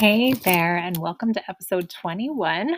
Hey 0.00 0.32
there, 0.32 0.78
and 0.78 0.96
welcome 0.96 1.34
to 1.34 1.50
episode 1.50 1.90
21. 1.90 2.74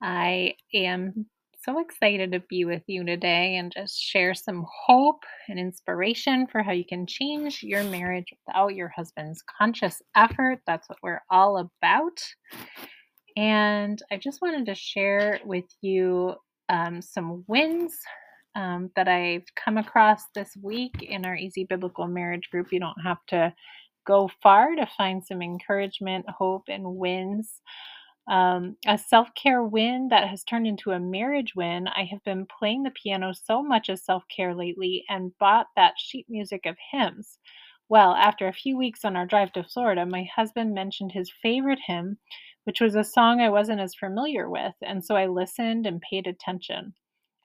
I 0.00 0.54
am 0.72 1.26
so 1.64 1.80
excited 1.80 2.30
to 2.30 2.44
be 2.48 2.64
with 2.64 2.84
you 2.86 3.02
today 3.02 3.56
and 3.56 3.72
just 3.72 4.00
share 4.00 4.34
some 4.34 4.64
hope 4.86 5.24
and 5.48 5.58
inspiration 5.58 6.46
for 6.46 6.62
how 6.62 6.70
you 6.70 6.84
can 6.84 7.08
change 7.08 7.64
your 7.64 7.82
marriage 7.82 8.32
without 8.46 8.76
your 8.76 8.86
husband's 8.86 9.42
conscious 9.58 10.00
effort. 10.14 10.60
That's 10.64 10.88
what 10.88 10.98
we're 11.02 11.22
all 11.28 11.56
about. 11.56 12.20
And 13.36 14.00
I 14.12 14.16
just 14.16 14.40
wanted 14.40 14.66
to 14.66 14.76
share 14.76 15.40
with 15.44 15.66
you 15.80 16.36
um, 16.68 17.02
some 17.02 17.42
wins 17.48 17.96
um, 18.54 18.92
that 18.94 19.08
I've 19.08 19.52
come 19.56 19.76
across 19.76 20.22
this 20.36 20.56
week 20.62 21.02
in 21.02 21.26
our 21.26 21.34
Easy 21.34 21.64
Biblical 21.64 22.06
Marriage 22.06 22.48
group. 22.50 22.68
You 22.70 22.78
don't 22.78 23.02
have 23.02 23.18
to 23.30 23.52
go 24.06 24.30
far 24.42 24.74
to 24.76 24.86
find 24.86 25.24
some 25.24 25.42
encouragement, 25.42 26.28
hope, 26.30 26.64
and 26.68 26.96
wins. 26.96 27.60
Um, 28.28 28.76
a 28.86 28.96
self 28.98 29.34
care 29.34 29.62
win 29.62 30.08
that 30.08 30.28
has 30.28 30.44
turned 30.44 30.66
into 30.66 30.92
a 30.92 30.98
marriage 31.00 31.54
win. 31.54 31.88
I 31.88 32.04
have 32.04 32.22
been 32.24 32.46
playing 32.46 32.82
the 32.82 32.90
piano 32.90 33.32
so 33.34 33.62
much 33.62 33.90
as 33.90 34.04
self 34.04 34.24
care 34.34 34.54
lately 34.54 35.04
and 35.08 35.36
bought 35.38 35.68
that 35.76 35.98
sheet 35.98 36.26
music 36.28 36.66
of 36.66 36.76
hymns. 36.90 37.38
Well, 37.88 38.14
after 38.14 38.48
a 38.48 38.52
few 38.52 38.76
weeks 38.78 39.04
on 39.04 39.16
our 39.16 39.26
drive 39.26 39.52
to 39.52 39.64
Florida, 39.64 40.06
my 40.06 40.24
husband 40.24 40.74
mentioned 40.74 41.12
his 41.12 41.30
favorite 41.42 41.80
hymn, 41.86 42.18
which 42.64 42.80
was 42.80 42.94
a 42.94 43.04
song 43.04 43.40
I 43.40 43.50
wasn't 43.50 43.80
as 43.80 43.94
familiar 43.94 44.48
with, 44.50 44.74
and 44.82 45.04
so 45.04 45.16
I 45.16 45.26
listened 45.26 45.86
and 45.86 46.00
paid 46.00 46.26
attention. 46.26 46.94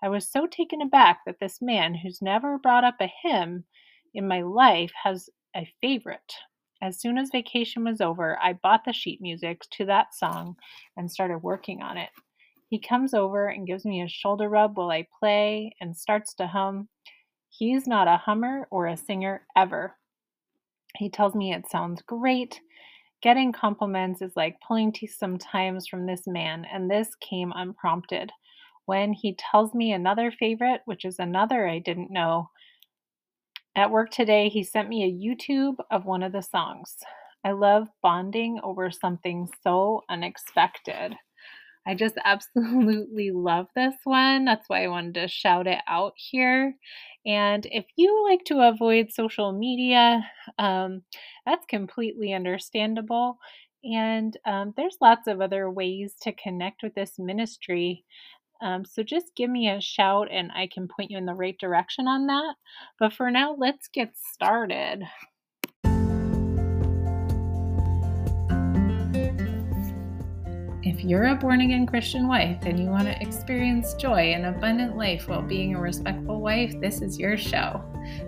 I 0.01 0.09
was 0.09 0.29
so 0.29 0.45
taken 0.47 0.81
aback 0.81 1.25
that 1.25 1.39
this 1.39 1.61
man, 1.61 1.93
who's 1.95 2.21
never 2.21 2.57
brought 2.57 2.83
up 2.85 2.95
a 3.01 3.07
hymn 3.23 3.65
in 4.13 4.27
my 4.27 4.41
life, 4.41 4.91
has 5.03 5.29
a 5.55 5.65
favorite. 5.81 6.33
As 6.81 6.99
soon 6.99 7.17
as 7.17 7.29
vacation 7.31 7.83
was 7.83 7.99
over, 8.01 8.37
I 8.41 8.53
bought 8.53 8.85
the 8.85 8.93
sheet 8.93 9.21
music 9.21 9.61
to 9.71 9.85
that 9.85 10.13
song 10.13 10.55
and 10.95 11.11
started 11.11 11.39
working 11.39 11.81
on 11.81 11.97
it. 11.97 12.09
He 12.69 12.79
comes 12.79 13.13
over 13.13 13.47
and 13.47 13.67
gives 13.67 13.83
me 13.83 14.01
a 14.01 14.07
shoulder 14.07 14.47
rub 14.47 14.77
while 14.77 14.91
I 14.91 15.07
play 15.19 15.75
and 15.81 15.97
starts 15.97 16.33
to 16.35 16.47
hum. 16.47 16.87
He's 17.49 17.87
not 17.87 18.07
a 18.07 18.17
hummer 18.17 18.67
or 18.71 18.87
a 18.87 18.95
singer 18.95 19.45
ever. 19.57 19.97
He 20.97 21.09
tells 21.09 21.35
me 21.35 21.53
it 21.53 21.69
sounds 21.69 22.01
great. 22.01 22.61
Getting 23.21 23.51
compliments 23.51 24.21
is 24.21 24.37
like 24.37 24.61
pulling 24.65 24.93
teeth 24.93 25.15
sometimes 25.17 25.87
from 25.87 26.05
this 26.05 26.25
man, 26.25 26.65
and 26.71 26.89
this 26.89 27.09
came 27.15 27.51
unprompted. 27.53 28.31
When 28.85 29.11
he 29.13 29.35
tells 29.35 29.73
me 29.73 29.91
another 29.91 30.31
favorite, 30.31 30.81
which 30.85 31.03
is 31.05 31.19
another 31.19 31.67
I 31.67 31.79
didn't 31.79 32.11
know, 32.11 32.49
at 33.75 33.91
work 33.91 34.11
today, 34.11 34.49
he 34.49 34.63
sent 34.63 34.89
me 34.89 35.03
a 35.03 35.11
YouTube 35.11 35.75
of 35.91 36.05
one 36.05 36.23
of 36.23 36.31
the 36.31 36.41
songs. 36.41 36.95
I 37.43 37.51
love 37.51 37.87
bonding 38.03 38.59
over 38.63 38.91
something 38.91 39.47
so 39.63 40.03
unexpected. 40.09 41.15
I 41.87 41.95
just 41.95 42.15
absolutely 42.25 43.31
love 43.31 43.67
this 43.75 43.95
one. 44.03 44.45
That's 44.45 44.67
why 44.67 44.83
I 44.83 44.89
wanted 44.89 45.15
to 45.15 45.27
shout 45.27 45.67
it 45.67 45.79
out 45.87 46.13
here. 46.15 46.75
And 47.25 47.65
if 47.71 47.85
you 47.95 48.25
like 48.29 48.43
to 48.45 48.61
avoid 48.61 49.11
social 49.11 49.51
media, 49.51 50.25
um, 50.57 51.03
that's 51.45 51.65
completely 51.65 52.33
understandable. 52.33 53.37
And 53.83 54.35
um, 54.45 54.73
there's 54.75 54.97
lots 55.01 55.27
of 55.27 55.39
other 55.41 55.71
ways 55.71 56.13
to 56.23 56.33
connect 56.33 56.83
with 56.83 56.95
this 56.95 57.13
ministry. 57.17 58.03
Um, 58.61 58.83
so 58.85 59.03
just 59.03 59.35
give 59.35 59.49
me 59.49 59.69
a 59.69 59.81
shout 59.81 60.27
and 60.31 60.51
I 60.53 60.67
can 60.67 60.87
point 60.87 61.11
you 61.11 61.17
in 61.17 61.25
the 61.25 61.33
right 61.33 61.57
direction 61.57 62.07
on 62.07 62.27
that. 62.27 62.55
But 62.99 63.13
for 63.13 63.31
now, 63.31 63.55
let's 63.57 63.87
get 63.87 64.15
started. 64.17 65.03
If 70.81 71.03
you're 71.03 71.27
a 71.27 71.35
born 71.35 71.61
again 71.61 71.85
Christian 71.85 72.27
wife 72.27 72.63
and 72.63 72.79
you 72.79 72.87
want 72.87 73.03
to 73.03 73.21
experience 73.21 73.93
joy 73.93 74.33
and 74.33 74.45
abundant 74.45 74.97
life 74.97 75.27
while 75.27 75.41
being 75.41 75.75
a 75.75 75.79
respectful 75.79 76.41
wife, 76.41 76.73
this 76.81 77.01
is 77.01 77.19
your 77.19 77.37
show. 77.37 77.83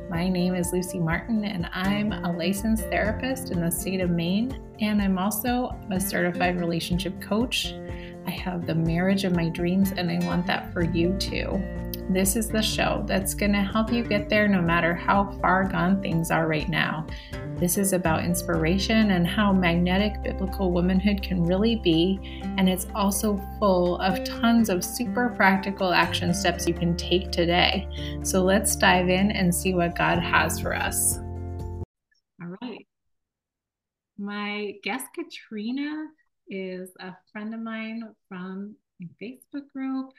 My 0.09 0.29
name 0.29 0.53
is 0.55 0.71
Lucy 0.71 0.99
Martin, 0.99 1.43
and 1.45 1.69
I'm 1.73 2.11
a 2.11 2.31
licensed 2.31 2.83
therapist 2.83 3.51
in 3.51 3.61
the 3.61 3.71
state 3.71 3.99
of 3.99 4.09
Maine, 4.09 4.61
and 4.79 5.01
I'm 5.01 5.17
also 5.17 5.75
a 5.91 5.99
certified 5.99 6.59
relationship 6.59 7.19
coach 7.19 7.73
I 8.25 8.31
have 8.31 8.65
the 8.65 8.75
marriage 8.75 9.23
of 9.23 9.35
my 9.35 9.49
dreams, 9.49 9.91
and 9.91 10.09
I 10.09 10.25
want 10.25 10.45
that 10.47 10.71
for 10.73 10.83
you 10.83 11.13
too. 11.17 11.61
This 12.09 12.35
is 12.35 12.49
the 12.49 12.61
show 12.61 13.03
that's 13.07 13.33
going 13.33 13.53
to 13.53 13.61
help 13.61 13.91
you 13.91 14.03
get 14.03 14.27
there 14.27 14.47
no 14.47 14.61
matter 14.61 14.93
how 14.93 15.31
far 15.41 15.63
gone 15.63 16.01
things 16.01 16.29
are 16.29 16.47
right 16.47 16.67
now. 16.67 17.05
This 17.55 17.77
is 17.77 17.93
about 17.93 18.25
inspiration 18.25 19.11
and 19.11 19.25
how 19.25 19.53
magnetic 19.53 20.21
biblical 20.23 20.71
womanhood 20.71 21.21
can 21.21 21.43
really 21.43 21.75
be, 21.75 22.19
and 22.57 22.67
it's 22.67 22.87
also 22.95 23.39
full 23.59 23.97
of 23.99 24.23
tons 24.23 24.69
of 24.69 24.83
super 24.83 25.29
practical 25.29 25.93
action 25.93 26.33
steps 26.33 26.67
you 26.67 26.73
can 26.73 26.97
take 26.97 27.31
today. 27.31 27.87
So 28.23 28.43
let's 28.43 28.75
dive 28.75 29.09
in 29.09 29.31
and 29.31 29.53
see 29.53 29.73
what 29.73 29.95
God 29.95 30.19
has 30.19 30.59
for 30.59 30.75
us. 30.75 31.19
All 32.41 32.57
right. 32.61 32.87
My 34.17 34.73
guest, 34.83 35.05
Katrina, 35.15 36.07
is 36.51 36.91
a 36.99 37.15
friend 37.31 37.53
of 37.53 37.61
mine 37.61 38.13
from 38.27 38.75
a 39.01 39.05
Facebook 39.23 39.71
group, 39.73 40.11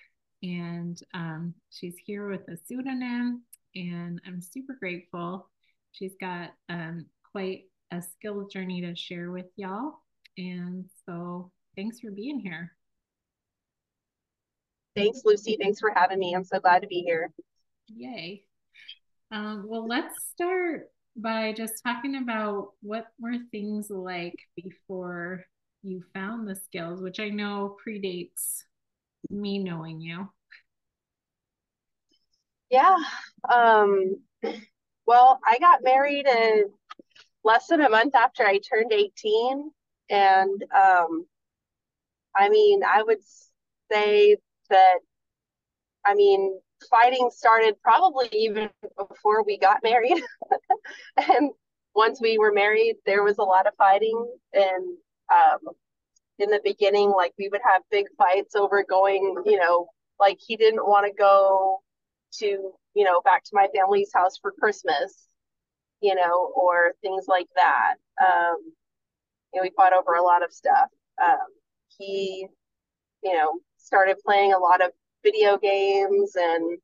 and 0.42 0.98
um, 1.14 1.54
she's 1.70 1.94
here 2.04 2.28
with 2.28 2.48
a 2.48 2.56
pseudonym, 2.66 3.42
and 3.76 4.20
I'm 4.26 4.40
super 4.40 4.74
grateful. 4.80 5.48
She's 5.92 6.14
got 6.18 6.54
um, 6.70 7.06
quite 7.30 7.64
a 7.92 8.00
skill 8.00 8.48
journey 8.48 8.80
to 8.80 8.96
share 8.96 9.30
with 9.30 9.46
y'all, 9.56 10.00
and 10.38 10.86
so 11.06 11.50
thanks 11.76 12.00
for 12.00 12.10
being 12.10 12.40
here. 12.40 12.72
Thanks, 14.96 15.20
Lucy. 15.24 15.56
Thanks 15.60 15.80
for 15.80 15.92
having 15.94 16.18
me. 16.18 16.34
I'm 16.34 16.44
so 16.44 16.58
glad 16.60 16.80
to 16.80 16.88
be 16.88 17.02
here. 17.02 17.32
Yay. 17.88 18.44
Um, 19.30 19.64
well, 19.66 19.86
let's 19.86 20.14
start 20.30 20.88
by 21.14 21.52
just 21.52 21.82
talking 21.82 22.16
about 22.16 22.72
what 22.80 23.06
were 23.20 23.36
things 23.50 23.88
like 23.90 24.36
before 24.56 25.44
you 25.82 26.02
found 26.14 26.48
the 26.48 26.54
skills, 26.54 27.00
which 27.00 27.20
I 27.20 27.28
know 27.28 27.76
predates 27.84 28.62
me 29.30 29.58
knowing 29.58 30.00
you. 30.00 30.28
Yeah. 32.70 32.96
Um, 33.50 34.16
well, 35.06 35.40
I 35.46 35.58
got 35.58 35.82
married 35.82 36.26
in 36.26 36.64
less 37.44 37.66
than 37.66 37.80
a 37.80 37.90
month 37.90 38.14
after 38.14 38.44
I 38.44 38.58
turned 38.58 38.92
18. 38.92 39.70
And 40.10 40.64
um, 40.74 41.26
I 42.36 42.48
mean, 42.48 42.82
I 42.84 43.02
would 43.02 43.18
say 43.90 44.36
that, 44.70 44.98
I 46.06 46.14
mean, 46.14 46.58
fighting 46.90 47.30
started 47.32 47.74
probably 47.82 48.28
even 48.32 48.70
before 48.96 49.44
we 49.44 49.58
got 49.58 49.82
married. 49.82 50.22
and 51.16 51.50
once 51.94 52.20
we 52.20 52.38
were 52.38 52.52
married, 52.52 52.96
there 53.04 53.22
was 53.22 53.38
a 53.38 53.42
lot 53.42 53.66
of 53.66 53.74
fighting. 53.76 54.26
And 54.52 54.96
um, 55.32 55.74
in 56.38 56.50
the 56.50 56.60
beginning, 56.64 57.10
like 57.10 57.32
we 57.38 57.48
would 57.48 57.60
have 57.64 57.82
big 57.90 58.06
fights 58.18 58.54
over 58.54 58.84
going, 58.88 59.36
you 59.46 59.58
know, 59.58 59.88
like 60.18 60.38
he 60.44 60.56
didn't 60.56 60.86
want 60.86 61.06
to 61.06 61.12
go 61.12 61.80
to, 62.38 62.46
you 62.94 63.04
know, 63.04 63.20
back 63.22 63.44
to 63.44 63.50
my 63.54 63.68
family's 63.74 64.10
house 64.14 64.38
for 64.40 64.52
Christmas, 64.52 65.28
you 66.00 66.14
know, 66.14 66.52
or 66.56 66.94
things 67.02 67.26
like 67.28 67.48
that. 67.56 67.94
Um, 68.20 68.56
you 69.52 69.60
know, 69.60 69.62
we 69.62 69.70
fought 69.76 69.92
over 69.92 70.14
a 70.14 70.22
lot 70.22 70.44
of 70.44 70.52
stuff. 70.52 70.88
Um, 71.22 71.38
he, 71.98 72.46
you 73.22 73.34
know, 73.34 73.58
started 73.76 74.16
playing 74.24 74.52
a 74.52 74.58
lot 74.58 74.82
of 74.82 74.90
video 75.22 75.58
games 75.58 76.34
and 76.36 76.78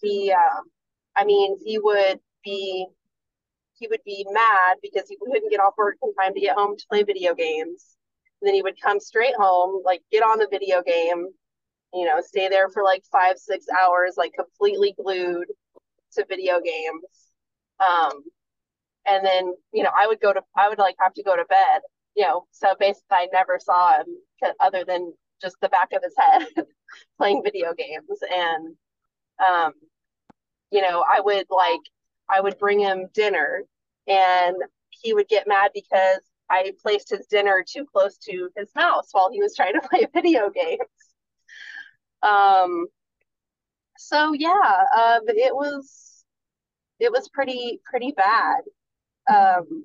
he, 0.00 0.32
um, 0.32 0.64
I 1.16 1.24
mean, 1.24 1.56
he 1.64 1.78
would 1.78 2.20
be 2.44 2.86
he 3.78 3.88
would 3.88 4.00
be 4.04 4.26
mad 4.30 4.76
because 4.82 5.08
he 5.08 5.16
couldn't 5.16 5.50
get 5.50 5.60
off 5.60 5.74
work 5.76 5.96
in 6.02 6.14
time 6.14 6.34
to 6.34 6.40
get 6.40 6.56
home 6.56 6.76
to 6.76 6.84
play 6.90 7.02
video 7.02 7.34
games. 7.34 7.96
And 8.40 8.48
then 8.48 8.54
he 8.54 8.62
would 8.62 8.80
come 8.80 9.00
straight 9.00 9.34
home, 9.36 9.82
like 9.84 10.02
get 10.10 10.22
on 10.22 10.38
the 10.38 10.48
video 10.50 10.82
game, 10.82 11.28
you 11.92 12.04
know, 12.04 12.20
stay 12.20 12.48
there 12.48 12.68
for 12.70 12.82
like 12.82 13.02
five, 13.10 13.38
six 13.38 13.66
hours, 13.68 14.14
like 14.16 14.32
completely 14.34 14.94
glued 15.02 15.46
to 16.12 16.26
video 16.28 16.60
games. 16.60 17.30
Um, 17.80 18.22
and 19.06 19.24
then, 19.24 19.54
you 19.72 19.82
know, 19.82 19.90
I 19.98 20.06
would 20.06 20.20
go 20.20 20.32
to, 20.32 20.40
I 20.56 20.68
would 20.68 20.78
like 20.78 20.96
have 21.00 21.14
to 21.14 21.22
go 21.22 21.36
to 21.36 21.44
bed, 21.44 21.80
you 22.16 22.24
know, 22.24 22.46
so 22.50 22.74
basically 22.78 23.04
I 23.12 23.28
never 23.32 23.58
saw 23.58 23.98
him 23.98 24.06
other 24.60 24.84
than 24.84 25.12
just 25.40 25.56
the 25.60 25.68
back 25.68 25.92
of 25.92 26.02
his 26.02 26.14
head 26.18 26.66
playing 27.18 27.42
video 27.44 27.72
games. 27.74 28.20
And, 28.34 28.74
um, 29.46 29.72
you 30.70 30.82
know, 30.82 31.04
I 31.06 31.20
would 31.20 31.46
like 31.50 31.80
I 32.30 32.40
would 32.40 32.58
bring 32.58 32.80
him 32.80 33.08
dinner 33.14 33.64
and 34.06 34.56
he 34.90 35.14
would 35.14 35.28
get 35.28 35.48
mad 35.48 35.70
because 35.74 36.20
I 36.50 36.72
placed 36.82 37.10
his 37.10 37.26
dinner 37.26 37.64
too 37.66 37.84
close 37.92 38.16
to 38.18 38.50
his 38.56 38.68
mouth 38.74 39.08
while 39.12 39.30
he 39.32 39.40
was 39.40 39.54
trying 39.54 39.74
to 39.74 39.88
play 39.90 40.06
video 40.12 40.50
games. 40.50 40.80
Um, 42.22 42.86
so 43.98 44.32
yeah, 44.32 44.84
um, 44.96 45.22
it 45.28 45.54
was 45.54 46.24
it 47.00 47.12
was 47.12 47.28
pretty 47.28 47.80
pretty 47.84 48.12
bad. 48.12 48.60
Um, 49.28 49.84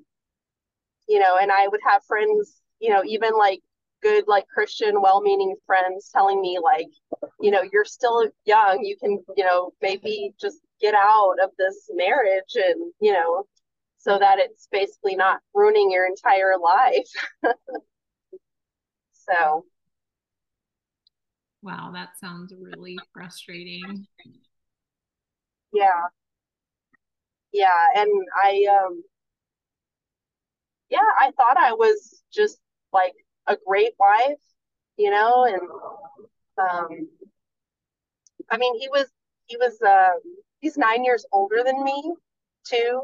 you 1.08 1.20
know, 1.20 1.38
and 1.40 1.52
I 1.52 1.68
would 1.68 1.80
have 1.88 2.04
friends, 2.06 2.62
you 2.80 2.90
know, 2.90 3.04
even 3.06 3.32
like 3.38 3.62
good, 4.02 4.26
like 4.28 4.48
Christian, 4.48 5.02
well 5.02 5.22
meaning 5.22 5.56
friends 5.66 6.10
telling 6.14 6.42
me, 6.42 6.58
like, 6.62 6.88
you 7.40 7.52
know, 7.52 7.64
you're 7.72 7.86
still 7.86 8.30
young. 8.46 8.84
You 8.84 8.98
can, 8.98 9.24
you 9.36 9.44
know, 9.44 9.72
maybe 9.82 10.34
just 10.40 10.60
get 10.82 10.96
out 10.96 11.36
of 11.44 11.52
this 11.58 11.90
marriage 11.94 12.56
and, 12.56 12.92
you 13.00 13.14
know, 13.14 13.46
so 13.98 14.18
that 14.18 14.40
it's 14.40 14.68
basically 14.72 15.16
not 15.16 15.40
ruining 15.54 15.92
your 15.92 16.06
entire 16.06 16.58
life. 16.58 17.08
so. 19.14 19.66
Wow, 21.62 21.92
that 21.94 22.18
sounds 22.20 22.54
really 22.60 22.98
frustrating. 23.14 24.08
Yeah. 25.72 26.08
Yeah. 27.54 27.68
And 27.96 28.12
I, 28.44 28.66
um, 28.84 29.04
yeah, 30.90 31.00
I 31.20 31.32
thought 31.38 31.58
I 31.58 31.74
was 31.74 32.24
just 32.34 32.58
like 32.92 33.14
a 33.48 33.58
great 33.66 33.94
wife, 34.00 34.40
you 34.98 35.12
know, 35.12 35.46
and 35.46 35.62
um, 36.58 37.08
I 38.50 38.58
mean, 38.58 38.78
he 38.80 38.90
was 38.90 39.08
he 39.46 39.58
was 39.58 39.82
uh, 39.82 40.20
he's 40.62 40.78
nine 40.78 41.04
years 41.04 41.26
older 41.32 41.64
than 41.66 41.84
me 41.84 42.14
too, 42.64 43.04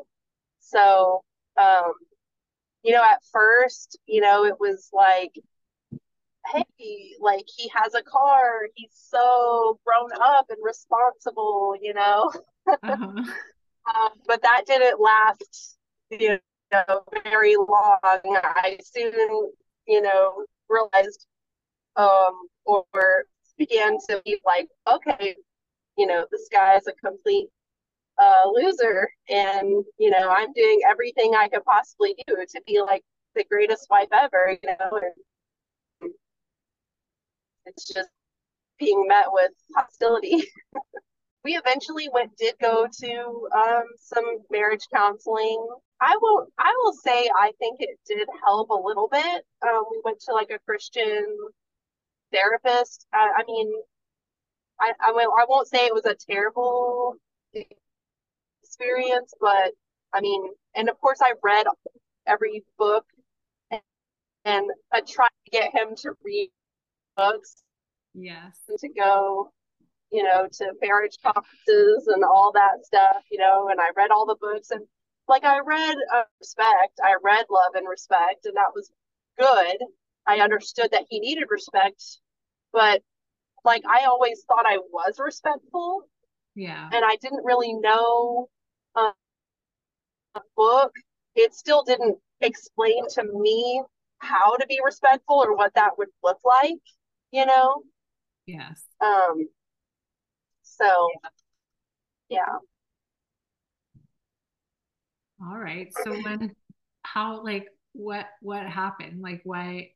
so 0.60 1.24
um, 1.58 1.94
you 2.84 2.94
know, 2.94 3.04
at 3.04 3.20
first, 3.32 4.00
you 4.06 4.22
know, 4.22 4.46
it 4.46 4.56
was 4.60 4.90
like, 4.94 5.34
hey, 6.52 7.12
like 7.20 7.46
he 7.56 7.70
has 7.74 7.94
a 7.96 8.04
car, 8.04 8.62
he's 8.76 8.94
so 8.94 9.80
grown 9.86 10.10
up 10.22 10.46
and 10.50 10.60
responsible, 10.62 11.76
you 11.82 11.94
know. 11.94 12.32
Uh-huh. 12.68 12.96
um, 13.96 14.10
but 14.26 14.42
that 14.42 14.64
didn't 14.66 15.00
last, 15.00 15.78
you 16.12 16.40
know, 16.72 17.04
very 17.24 17.56
long. 17.56 18.00
I 18.04 18.78
soon, 18.84 19.14
you 19.88 20.02
know, 20.02 20.46
realized 20.70 21.26
um, 21.96 22.48
or 22.66 22.86
began 23.58 23.98
to 24.10 24.22
be 24.24 24.40
like, 24.46 24.68
okay, 24.88 25.36
you 25.98 26.08
know, 26.08 26.26
this 26.32 26.48
guy 26.52 26.76
is 26.78 26.88
a 26.88 26.94
complete 26.94 27.50
uh, 28.18 28.50
loser, 28.52 29.10
and 29.30 29.84
you 30.00 30.10
know, 30.10 30.30
I'm 30.30 30.54
doing 30.54 30.82
everything 30.90 31.36
I 31.36 31.50
could 31.50 31.64
possibly 31.66 32.16
do 32.28 32.36
to 32.36 32.62
be 32.66 32.82
like 32.82 33.04
the 33.36 33.44
greatest 33.50 33.88
wife 33.90 34.10
ever, 34.12 34.58
you 34.62 34.70
know, 34.70 35.00
and 36.02 36.12
it's 37.66 37.88
just 37.88 38.10
being 38.80 39.06
met 39.08 39.26
with 39.30 39.52
hostility. 39.76 40.44
we 41.44 41.56
eventually 41.56 42.10
went 42.12 42.36
did 42.38 42.56
go 42.62 42.88
to 43.02 43.50
um, 43.56 43.86
some 44.00 44.26
marriage 44.52 44.86
counseling. 44.94 45.66
I 46.02 46.18
will 46.22 46.48
I 46.60 46.74
will 46.84 46.94
say 46.94 47.30
I 47.40 47.52
think 47.60 47.78
it 47.80 47.98
did 48.08 48.28
help 48.46 48.70
a 48.70 48.74
little 48.74 49.08
bit. 49.12 49.46
Um, 49.68 49.84
we 49.92 50.02
went 50.04 50.20
to 50.28 50.34
like 50.34 50.50
a 50.52 50.60
Christian 50.60 51.26
therapist. 52.34 53.08
I, 53.14 53.32
I 53.40 53.44
mean, 53.48 53.72
I 54.80 54.94
I, 55.00 55.12
will, 55.12 55.32
I 55.38 55.46
won't 55.48 55.68
say 55.68 55.86
it 55.86 55.94
was 55.94 56.06
a 56.06 56.16
terrible 56.16 57.16
experience, 58.64 59.34
but 59.40 59.72
I 60.14 60.22
mean, 60.22 60.44
and 60.76 60.90
of 60.90 61.00
course 61.00 61.20
I 61.22 61.34
read 61.44 61.66
every 62.26 62.64
book 62.78 63.06
and, 63.72 63.82
and 64.46 64.66
I 64.92 65.02
tried 65.02 65.30
to 65.46 65.52
get 65.52 65.74
him 65.74 65.96
to 65.98 66.14
read 66.24 66.52
books. 67.16 67.64
Yes. 68.14 68.58
To 68.80 68.90
go 68.90 69.52
you 70.12 70.24
know, 70.24 70.48
to 70.50 70.72
marriage 70.82 71.18
conferences 71.22 72.08
and 72.08 72.24
all 72.24 72.52
that 72.54 72.86
stuff, 72.86 73.24
you 73.30 73.38
know, 73.38 73.68
and 73.70 73.80
I 73.80 73.90
read 73.96 74.12
all 74.12 74.26
the 74.26 74.38
books 74.40 74.72
and 74.72 74.82
like 75.28 75.44
I 75.44 75.60
read 75.60 75.98
uh, 76.14 76.24
respect, 76.40 77.00
I 77.04 77.16
read 77.22 77.46
love 77.50 77.76
and 77.76 77.88
respect, 77.88 78.46
and 78.46 78.56
that 78.56 78.74
was 78.74 78.90
good. 79.38 79.78
I 80.26 80.40
understood 80.40 80.90
that 80.92 81.06
he 81.10 81.20
needed 81.20 81.46
respect, 81.50 82.02
but 82.72 83.02
like 83.68 83.84
I 83.86 84.06
always 84.06 84.44
thought 84.48 84.66
I 84.66 84.78
was 84.92 85.20
respectful. 85.20 86.08
Yeah. 86.56 86.90
And 86.92 87.06
I 87.06 87.18
didn't 87.22 87.44
really 87.44 87.74
know 87.74 88.48
uh, 88.96 89.12
a 90.34 90.42
book. 90.56 90.92
It 91.36 91.54
still 91.54 91.84
didn't 91.84 92.18
explain 92.42 93.08
to 93.10 93.24
me 93.24 93.84
how 94.20 94.56
to 94.56 94.66
be 94.66 94.80
respectful 94.84 95.44
or 95.46 95.56
what 95.56 95.76
that 95.76 95.98
would 95.98 96.08
look 96.24 96.40
like, 96.44 96.82
you 97.32 97.46
know? 97.46 97.84
Yes. 98.48 98.82
Um, 99.02 99.50
so, 100.64 101.10
yeah. 102.30 102.56
All 105.46 105.58
right. 105.58 105.90
So 106.04 106.14
when, 106.14 106.56
how, 107.04 107.44
like, 107.44 107.68
what, 107.92 108.28
what 108.42 108.66
happened? 108.66 109.22
Like, 109.22 109.42
why, 109.44 109.92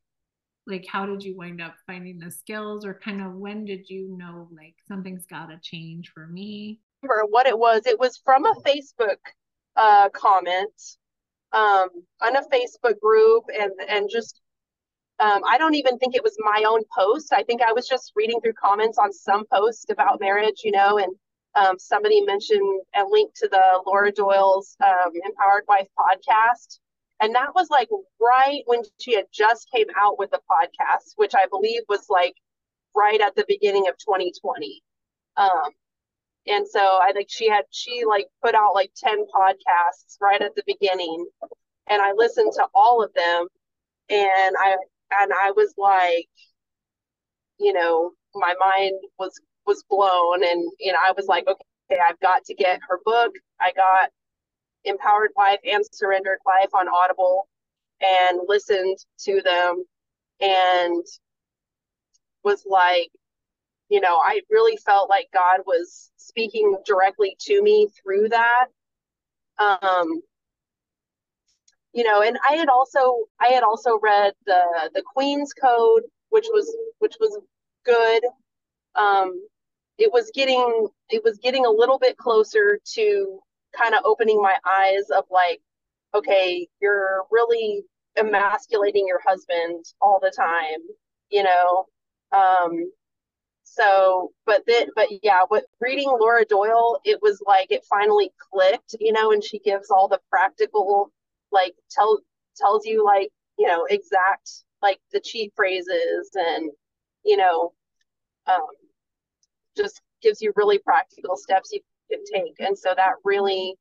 like, 0.67 0.85
how 0.87 1.05
did 1.05 1.23
you 1.23 1.35
wind 1.35 1.61
up 1.61 1.75
finding 1.87 2.19
the 2.19 2.31
skills 2.31 2.85
or 2.85 2.93
kind 2.93 3.21
of 3.21 3.33
when 3.33 3.65
did 3.65 3.89
you 3.89 4.15
know, 4.17 4.47
like, 4.55 4.75
something's 4.87 5.25
got 5.25 5.47
to 5.47 5.59
change 5.61 6.11
for 6.13 6.27
me? 6.27 6.79
Remember 7.01 7.25
what 7.29 7.47
it 7.47 7.57
was? 7.57 7.85
It 7.85 7.99
was 7.99 8.21
from 8.23 8.45
a 8.45 8.53
Facebook 8.65 9.17
uh, 9.75 10.09
comment 10.09 10.73
um, 11.51 11.89
on 12.21 12.35
a 12.35 12.43
Facebook 12.43 12.99
group 12.99 13.45
and, 13.59 13.71
and 13.89 14.09
just 14.09 14.41
um, 15.21 15.43
I 15.47 15.59
don't 15.59 15.75
even 15.75 15.99
think 15.99 16.15
it 16.15 16.23
was 16.23 16.35
my 16.39 16.63
own 16.67 16.81
post. 16.97 17.31
I 17.31 17.43
think 17.43 17.61
I 17.61 17.73
was 17.73 17.87
just 17.87 18.11
reading 18.15 18.41
through 18.41 18.53
comments 18.53 18.97
on 18.97 19.13
some 19.13 19.45
post 19.53 19.91
about 19.91 20.19
marriage, 20.19 20.61
you 20.63 20.71
know, 20.71 20.97
and 20.97 21.13
um, 21.53 21.77
somebody 21.77 22.21
mentioned 22.21 22.81
a 22.95 23.03
link 23.07 23.31
to 23.35 23.47
the 23.47 23.61
Laura 23.85 24.11
Doyle's 24.11 24.75
um, 24.83 25.11
Empowered 25.23 25.65
Wife 25.67 25.87
podcast. 25.97 26.79
And 27.21 27.35
that 27.35 27.53
was 27.55 27.69
like 27.69 27.89
right 28.19 28.63
when 28.65 28.81
she 28.99 29.15
had 29.15 29.25
just 29.31 29.69
came 29.73 29.87
out 29.97 30.17
with 30.19 30.31
the 30.31 30.41
podcast, 30.49 31.13
which 31.15 31.33
I 31.35 31.45
believe 31.49 31.81
was 31.87 32.07
like 32.09 32.35
right 32.95 33.21
at 33.21 33.35
the 33.35 33.45
beginning 33.47 33.87
of 33.87 33.97
2020. 33.97 34.81
Um, 35.37 35.71
and 36.47 36.67
so 36.67 36.79
I 36.79 37.11
think 37.13 37.29
she 37.29 37.47
had, 37.47 37.65
she 37.69 38.03
like 38.05 38.27
put 38.43 38.55
out 38.55 38.73
like 38.73 38.91
10 38.97 39.25
podcasts 39.27 40.17
right 40.19 40.41
at 40.41 40.55
the 40.55 40.63
beginning. 40.65 41.27
And 41.87 42.01
I 42.01 42.13
listened 42.13 42.53
to 42.55 42.65
all 42.73 43.03
of 43.03 43.13
them. 43.13 43.47
And 44.09 44.55
I, 44.59 44.77
and 45.11 45.31
I 45.33 45.51
was 45.51 45.73
like, 45.77 46.27
you 47.59 47.73
know, 47.73 48.11
my 48.33 48.55
mind 48.59 48.99
was 49.19 49.39
was 49.65 49.83
blown, 49.89 50.43
and 50.43 50.71
you 50.79 50.91
know, 50.91 50.97
I 51.01 51.13
was 51.15 51.27
like, 51.27 51.47
okay, 51.47 51.99
I've 52.07 52.19
got 52.19 52.43
to 52.45 52.55
get 52.55 52.79
her 52.89 52.99
book. 53.05 53.33
I 53.59 53.71
got 53.75 54.09
Empowered 54.85 55.31
Wife 55.35 55.59
and 55.69 55.83
Surrendered 55.91 56.39
Wife 56.45 56.73
on 56.73 56.87
Audible, 56.87 57.47
and 58.01 58.41
listened 58.47 58.97
to 59.25 59.41
them, 59.41 59.83
and 60.39 61.05
was 62.43 62.65
like, 62.67 63.09
you 63.89 64.01
know, 64.01 64.17
I 64.17 64.41
really 64.49 64.77
felt 64.77 65.09
like 65.09 65.27
God 65.33 65.61
was 65.65 66.11
speaking 66.17 66.77
directly 66.85 67.35
to 67.41 67.61
me 67.61 67.87
through 68.03 68.29
that. 68.29 68.67
Um, 69.59 70.21
you 71.93 72.03
know 72.03 72.21
and 72.21 72.37
i 72.47 72.53
had 72.53 72.69
also 72.69 73.17
i 73.39 73.47
had 73.47 73.63
also 73.63 73.99
read 74.01 74.33
the 74.45 74.61
the 74.93 75.03
queen's 75.13 75.53
code 75.53 76.03
which 76.29 76.45
was 76.51 76.73
which 76.99 77.15
was 77.19 77.37
good 77.85 78.21
um 78.95 79.33
it 79.97 80.11
was 80.11 80.31
getting 80.33 80.87
it 81.09 81.23
was 81.23 81.37
getting 81.39 81.65
a 81.65 81.69
little 81.69 81.99
bit 81.99 82.17
closer 82.17 82.79
to 82.85 83.39
kind 83.77 83.93
of 83.95 84.01
opening 84.05 84.41
my 84.41 84.55
eyes 84.65 85.09
of 85.15 85.25
like 85.31 85.61
okay 86.13 86.67
you're 86.81 87.23
really 87.31 87.83
emasculating 88.17 89.07
your 89.07 89.21
husband 89.25 89.85
all 90.01 90.19
the 90.21 90.31
time 90.35 90.79
you 91.29 91.43
know? 91.43 91.85
Um 92.33 92.91
so 93.63 94.31
but 94.45 94.63
then 94.67 94.87
but 94.95 95.07
yeah 95.23 95.41
with 95.49 95.63
reading 95.79 96.09
laura 96.19 96.43
doyle 96.45 96.99
it 97.05 97.19
was 97.21 97.41
like 97.45 97.71
it 97.71 97.85
finally 97.89 98.31
clicked 98.51 98.95
you 98.99 99.13
know 99.13 99.31
and 99.31 99.43
she 99.43 99.59
gives 99.59 99.89
all 99.91 100.07
the 100.07 100.19
practical 100.29 101.11
like 101.51 101.73
tell 101.89 102.19
tells 102.57 102.85
you 102.85 103.05
like 103.05 103.29
you 103.57 103.67
know 103.67 103.85
exact 103.89 104.49
like 104.81 104.99
the 105.13 105.21
cheat 105.21 105.53
phrases 105.55 106.31
and 106.35 106.71
you 107.23 107.37
know 107.37 107.73
um, 108.47 108.65
just 109.77 110.01
gives 110.21 110.41
you 110.41 110.53
really 110.55 110.79
practical 110.79 111.37
steps. 111.37 111.71
You 111.71 111.81
can 112.11 112.23
take 112.25 112.59
and 112.59 112.77
so 112.77 112.93
that 112.95 113.13
really 113.23 113.75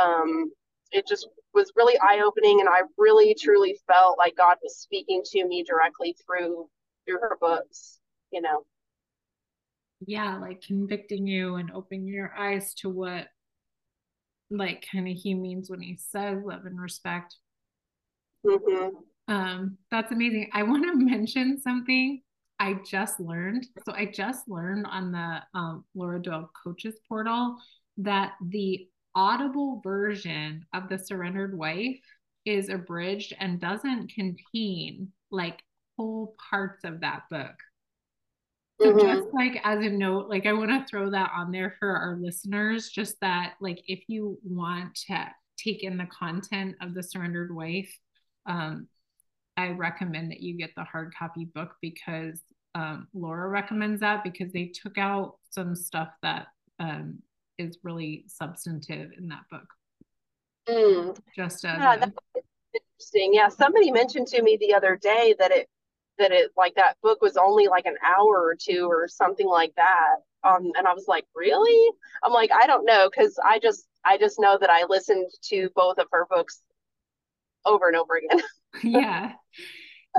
um, 0.00 0.50
it 0.90 1.06
just 1.06 1.28
was 1.54 1.72
really 1.76 1.98
eye-opening 1.98 2.60
and 2.60 2.68
i 2.68 2.80
really 2.96 3.34
truly 3.34 3.76
felt 3.86 4.18
like 4.18 4.36
god 4.36 4.56
was 4.62 4.76
speaking 4.78 5.22
to 5.24 5.46
me 5.46 5.64
directly 5.64 6.16
through 6.24 6.68
through 7.06 7.18
her 7.18 7.36
books 7.40 7.98
you 8.30 8.40
know 8.40 8.62
yeah 10.06 10.36
like 10.38 10.62
convicting 10.62 11.26
you 11.26 11.56
and 11.56 11.70
opening 11.72 12.06
your 12.06 12.32
eyes 12.38 12.74
to 12.74 12.88
what 12.88 13.26
like 14.50 14.86
kind 14.90 15.08
of 15.08 15.16
he 15.16 15.34
means 15.34 15.70
when 15.70 15.80
he 15.80 15.96
says 15.96 16.38
love 16.44 16.64
and 16.64 16.80
respect. 16.80 17.36
Mm-hmm. 18.46 18.96
Um, 19.32 19.78
that's 19.90 20.12
amazing. 20.12 20.50
I 20.52 20.62
want 20.62 20.84
to 20.84 20.94
mention 21.04 21.60
something 21.60 22.22
I 22.60 22.74
just 22.88 23.20
learned. 23.20 23.66
So 23.84 23.92
I 23.92 24.06
just 24.06 24.48
learned 24.48 24.86
on 24.86 25.12
the 25.12 25.42
um, 25.58 25.84
Laura 25.94 26.20
Doyle 26.20 26.50
Coaches 26.64 26.96
portal 27.08 27.56
that 27.98 28.32
the 28.48 28.88
audible 29.14 29.80
version 29.82 30.64
of 30.74 30.88
the 30.88 30.98
surrendered 30.98 31.56
wife 31.56 32.00
is 32.44 32.68
abridged 32.68 33.34
and 33.38 33.60
doesn't 33.60 34.12
contain 34.12 35.12
like 35.30 35.60
whole 35.96 36.34
parts 36.50 36.84
of 36.84 37.00
that 37.00 37.22
book. 37.30 37.54
So 38.80 38.92
mm-hmm. 38.92 39.00
just 39.00 39.28
like 39.34 39.60
as 39.64 39.84
a 39.84 39.90
note, 39.90 40.28
like 40.28 40.46
I 40.46 40.52
want 40.52 40.70
to 40.70 40.86
throw 40.88 41.10
that 41.10 41.32
on 41.34 41.50
there 41.50 41.74
for 41.78 41.88
our 41.88 42.16
listeners, 42.20 42.90
just 42.90 43.20
that 43.20 43.54
like 43.60 43.82
if 43.86 44.04
you 44.06 44.38
want 44.44 44.94
to 45.08 45.26
take 45.58 45.82
in 45.82 45.96
the 45.96 46.06
content 46.06 46.76
of 46.80 46.94
the 46.94 47.02
surrendered 47.02 47.54
wife, 47.54 47.92
um, 48.46 48.88
I 49.58 49.70
recommend 49.70 50.30
that 50.30 50.40
you 50.40 50.54
get 50.54 50.70
the 50.76 50.84
hard 50.84 51.12
copy 51.18 51.44
book 51.46 51.74
because 51.82 52.40
um, 52.76 53.08
Laura 53.12 53.48
recommends 53.48 54.00
that 54.00 54.22
because 54.22 54.52
they 54.52 54.66
took 54.66 54.98
out 54.98 55.38
some 55.50 55.74
stuff 55.74 56.10
that 56.22 56.46
um, 56.78 57.18
is 57.58 57.76
really 57.82 58.24
substantive 58.28 59.10
in 59.18 59.26
that 59.28 59.42
book. 59.50 59.66
Mm. 60.68 61.18
Just 61.34 61.64
as 61.64 61.78
yeah, 61.80 62.06
interesting. 62.72 63.34
Yeah, 63.34 63.48
somebody 63.48 63.90
mentioned 63.90 64.28
to 64.28 64.42
me 64.42 64.58
the 64.60 64.74
other 64.74 64.96
day 64.96 65.34
that 65.40 65.50
it 65.50 65.68
that 66.18 66.30
it 66.30 66.52
like 66.56 66.76
that 66.76 66.96
book 67.02 67.20
was 67.20 67.36
only 67.36 67.66
like 67.66 67.86
an 67.86 67.96
hour 68.04 68.44
or 68.44 68.54
two 68.56 68.86
or 68.88 69.08
something 69.08 69.48
like 69.48 69.74
that. 69.76 70.16
Um, 70.44 70.70
and 70.76 70.86
I 70.86 70.94
was 70.94 71.06
like, 71.08 71.24
really? 71.34 71.90
I'm 72.22 72.32
like, 72.32 72.50
I 72.52 72.68
don't 72.68 72.84
know, 72.84 73.10
because 73.10 73.38
I 73.44 73.58
just 73.58 73.86
I 74.04 74.18
just 74.18 74.38
know 74.38 74.56
that 74.60 74.70
I 74.70 74.84
listened 74.88 75.30
to 75.48 75.68
both 75.74 75.98
of 75.98 76.06
her 76.12 76.26
books 76.30 76.62
over 77.64 77.88
and 77.88 77.96
over 77.96 78.16
again. 78.16 78.40
yeah. 78.82 79.32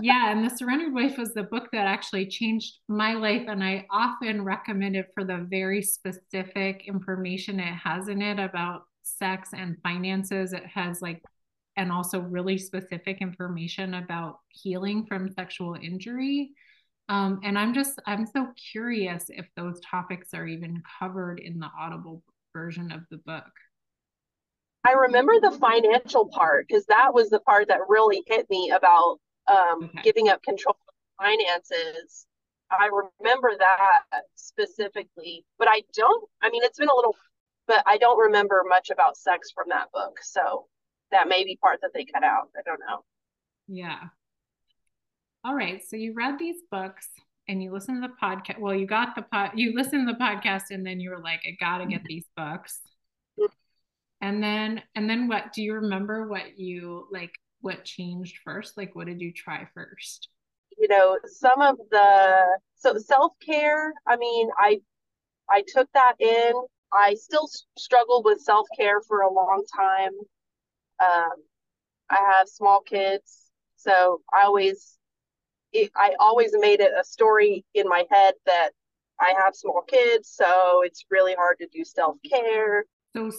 Yeah, 0.01 0.31
and 0.31 0.45
The 0.45 0.55
Surrendered 0.55 0.93
Wife 0.93 1.17
was 1.17 1.33
the 1.33 1.43
book 1.43 1.69
that 1.73 1.87
actually 1.87 2.27
changed 2.27 2.75
my 2.87 3.13
life. 3.13 3.43
And 3.47 3.63
I 3.63 3.85
often 3.91 4.43
recommend 4.43 4.95
it 4.95 5.07
for 5.13 5.23
the 5.25 5.45
very 5.49 5.81
specific 5.81 6.83
information 6.87 7.59
it 7.59 7.73
has 7.73 8.07
in 8.07 8.21
it 8.21 8.39
about 8.39 8.83
sex 9.03 9.49
and 9.53 9.77
finances. 9.83 10.53
It 10.53 10.65
has 10.67 11.01
like 11.01 11.21
and 11.75 11.91
also 11.91 12.19
really 12.19 12.57
specific 12.57 13.21
information 13.21 13.95
about 13.95 14.39
healing 14.49 15.05
from 15.05 15.31
sexual 15.31 15.75
injury. 15.81 16.51
Um, 17.09 17.39
and 17.43 17.57
I'm 17.57 17.73
just, 17.73 17.99
I'm 18.05 18.25
so 18.25 18.47
curious 18.71 19.25
if 19.29 19.47
those 19.55 19.79
topics 19.79 20.33
are 20.33 20.45
even 20.45 20.83
covered 20.99 21.39
in 21.39 21.57
the 21.59 21.69
Audible 21.79 22.21
version 22.53 22.91
of 22.91 23.01
the 23.09 23.17
book. 23.25 23.45
I 24.85 24.93
remember 24.93 25.39
the 25.39 25.51
financial 25.51 26.27
part 26.27 26.67
because 26.67 26.85
that 26.85 27.13
was 27.13 27.29
the 27.29 27.39
part 27.39 27.67
that 27.67 27.79
really 27.89 28.23
hit 28.27 28.49
me 28.49 28.71
about 28.71 29.17
um, 29.47 29.85
okay. 29.85 30.01
giving 30.03 30.29
up 30.29 30.41
control 30.41 30.77
of 30.87 31.25
finances. 31.25 32.25
I 32.71 32.89
remember 33.19 33.51
that 33.57 34.01
specifically, 34.35 35.43
but 35.57 35.67
I 35.69 35.81
don't, 35.93 36.29
I 36.41 36.49
mean, 36.49 36.63
it's 36.63 36.77
been 36.77 36.89
a 36.89 36.95
little, 36.95 37.15
but 37.67 37.83
I 37.87 37.97
don't 37.97 38.19
remember 38.19 38.63
much 38.67 38.89
about 38.89 39.17
sex 39.17 39.51
from 39.53 39.65
that 39.69 39.91
book. 39.91 40.19
So 40.21 40.67
that 41.11 41.27
may 41.27 41.43
be 41.43 41.57
part 41.57 41.79
that 41.81 41.91
they 41.93 42.05
cut 42.05 42.23
out. 42.23 42.49
I 42.57 42.61
don't 42.63 42.79
know. 42.79 43.03
Yeah. 43.67 43.99
All 45.43 45.55
right. 45.55 45.81
So 45.87 45.95
you 45.95 46.13
read 46.13 46.37
these 46.37 46.61
books 46.71 47.07
and 47.47 47.63
you 47.63 47.71
listened 47.71 48.03
to 48.03 48.07
the 48.07 48.13
podcast. 48.21 48.59
Well, 48.59 48.75
you 48.75 48.85
got 48.85 49.15
the 49.15 49.23
pod, 49.23 49.51
you 49.55 49.73
listened 49.75 50.07
to 50.07 50.13
the 50.13 50.19
podcast 50.19 50.65
and 50.69 50.85
then 50.85 50.99
you 50.99 51.09
were 51.09 51.19
like, 51.19 51.41
I 51.45 51.57
gotta 51.59 51.85
get 51.85 52.03
these 52.03 52.25
books. 52.37 52.79
And 54.21 54.43
then, 54.43 54.81
and 54.95 55.09
then 55.09 55.27
what 55.27 55.53
do 55.53 55.61
you 55.61 55.73
remember 55.75 56.27
what 56.27 56.57
you 56.57 57.07
like, 57.11 57.31
what 57.61 57.85
changed 57.85 58.37
first? 58.43 58.77
Like, 58.77 58.95
what 58.95 59.07
did 59.07 59.21
you 59.21 59.31
try 59.31 59.67
first? 59.73 60.29
You 60.77 60.87
know, 60.87 61.17
some 61.25 61.61
of 61.61 61.77
the, 61.91 62.57
so 62.75 62.97
self 62.97 63.33
care, 63.45 63.93
I 64.07 64.17
mean, 64.17 64.49
I, 64.57 64.81
I 65.49 65.63
took 65.67 65.89
that 65.93 66.13
in. 66.19 66.53
I 66.91 67.15
still 67.15 67.49
struggled 67.77 68.25
with 68.25 68.41
self 68.41 68.67
care 68.77 69.01
for 69.01 69.21
a 69.21 69.31
long 69.31 69.63
time. 69.75 70.11
Um, 71.01 71.43
I 72.09 72.17
have 72.37 72.49
small 72.49 72.81
kids, 72.81 73.45
so 73.77 74.21
I 74.33 74.43
always 74.43 74.97
it, 75.71 75.91
I 75.95 76.15
always 76.19 76.51
made 76.53 76.79
it 76.79 76.91
a 76.99 77.03
story 77.03 77.63
in 77.75 77.87
my 77.87 78.05
head 78.11 78.33
that 78.45 78.71
I 79.19 79.33
have 79.37 79.55
small 79.55 79.83
kids, 79.87 80.29
so 80.29 80.81
it's 80.83 81.05
really 81.11 81.35
hard 81.35 81.57
to 81.59 81.67
do 81.67 81.83
self 81.83 82.17
care. 82.27 82.85
So, 83.15 83.31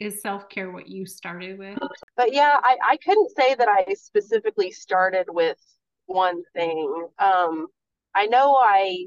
is 0.00 0.22
self 0.22 0.48
care 0.48 0.70
what 0.70 0.88
you 0.88 1.06
started 1.06 1.58
with? 1.58 1.78
But 2.16 2.32
yeah, 2.32 2.58
I, 2.62 2.76
I 2.82 2.96
couldn't 2.96 3.30
say 3.36 3.54
that 3.54 3.68
I 3.68 3.94
specifically 3.94 4.70
started 4.72 5.26
with 5.28 5.58
one 6.06 6.42
thing. 6.54 7.06
Um, 7.18 7.68
I 8.14 8.26
know 8.26 8.56
I 8.56 9.06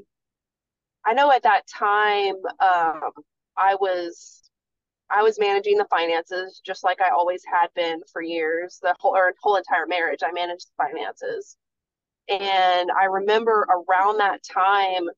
I 1.04 1.12
know 1.12 1.30
at 1.30 1.42
that 1.42 1.66
time 1.66 2.36
um, 2.60 3.10
I 3.56 3.74
was 3.74 4.44
I 5.10 5.22
was 5.22 5.38
managing 5.38 5.76
the 5.76 5.86
finances 5.90 6.60
just 6.64 6.82
like 6.82 7.00
I 7.00 7.10
always 7.10 7.42
had 7.44 7.68
been 7.74 8.00
for 8.12 8.22
years. 8.22 8.78
The 8.80 8.94
whole 8.98 9.16
or 9.16 9.34
whole 9.42 9.56
entire 9.56 9.86
marriage, 9.86 10.20
I 10.24 10.32
managed 10.32 10.68
the 10.68 10.84
finances. 10.84 11.56
And 12.28 12.90
I 12.90 13.04
remember 13.04 13.66
around 13.68 14.18
that 14.18 14.42
time 14.42 15.08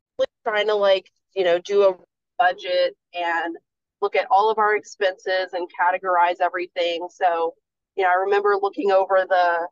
trying 0.44 0.66
to 0.66 0.74
like, 0.74 1.08
you 1.36 1.44
know, 1.44 1.60
do 1.60 1.82
a 1.88 1.94
budget 2.38 2.96
and 3.14 3.56
look 4.02 4.16
at 4.16 4.26
all 4.30 4.50
of 4.50 4.58
our 4.58 4.76
expenses 4.76 5.52
and 5.52 5.68
categorize 5.80 6.40
everything. 6.40 7.08
So, 7.10 7.54
you 7.96 8.04
know, 8.04 8.10
I 8.10 8.24
remember 8.24 8.56
looking 8.60 8.90
over 8.90 9.24
the 9.28 9.68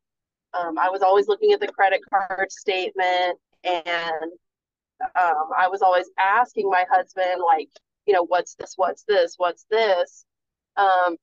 um, 0.58 0.78
I 0.78 0.88
was 0.88 1.02
always 1.02 1.26
looking 1.26 1.52
at 1.52 1.60
the 1.60 1.66
credit 1.66 2.00
card 2.08 2.50
statement 2.50 3.38
and 3.64 4.32
um, 5.20 5.50
I 5.58 5.68
was 5.68 5.82
always 5.82 6.08
asking 6.18 6.70
my 6.70 6.84
husband, 6.90 7.42
like, 7.44 7.68
you 8.06 8.14
know, 8.14 8.24
what's 8.24 8.54
this, 8.54 8.74
what's 8.76 9.04
this, 9.08 9.34
what's 9.36 9.66
this, 9.70 10.24
um, 10.76 11.16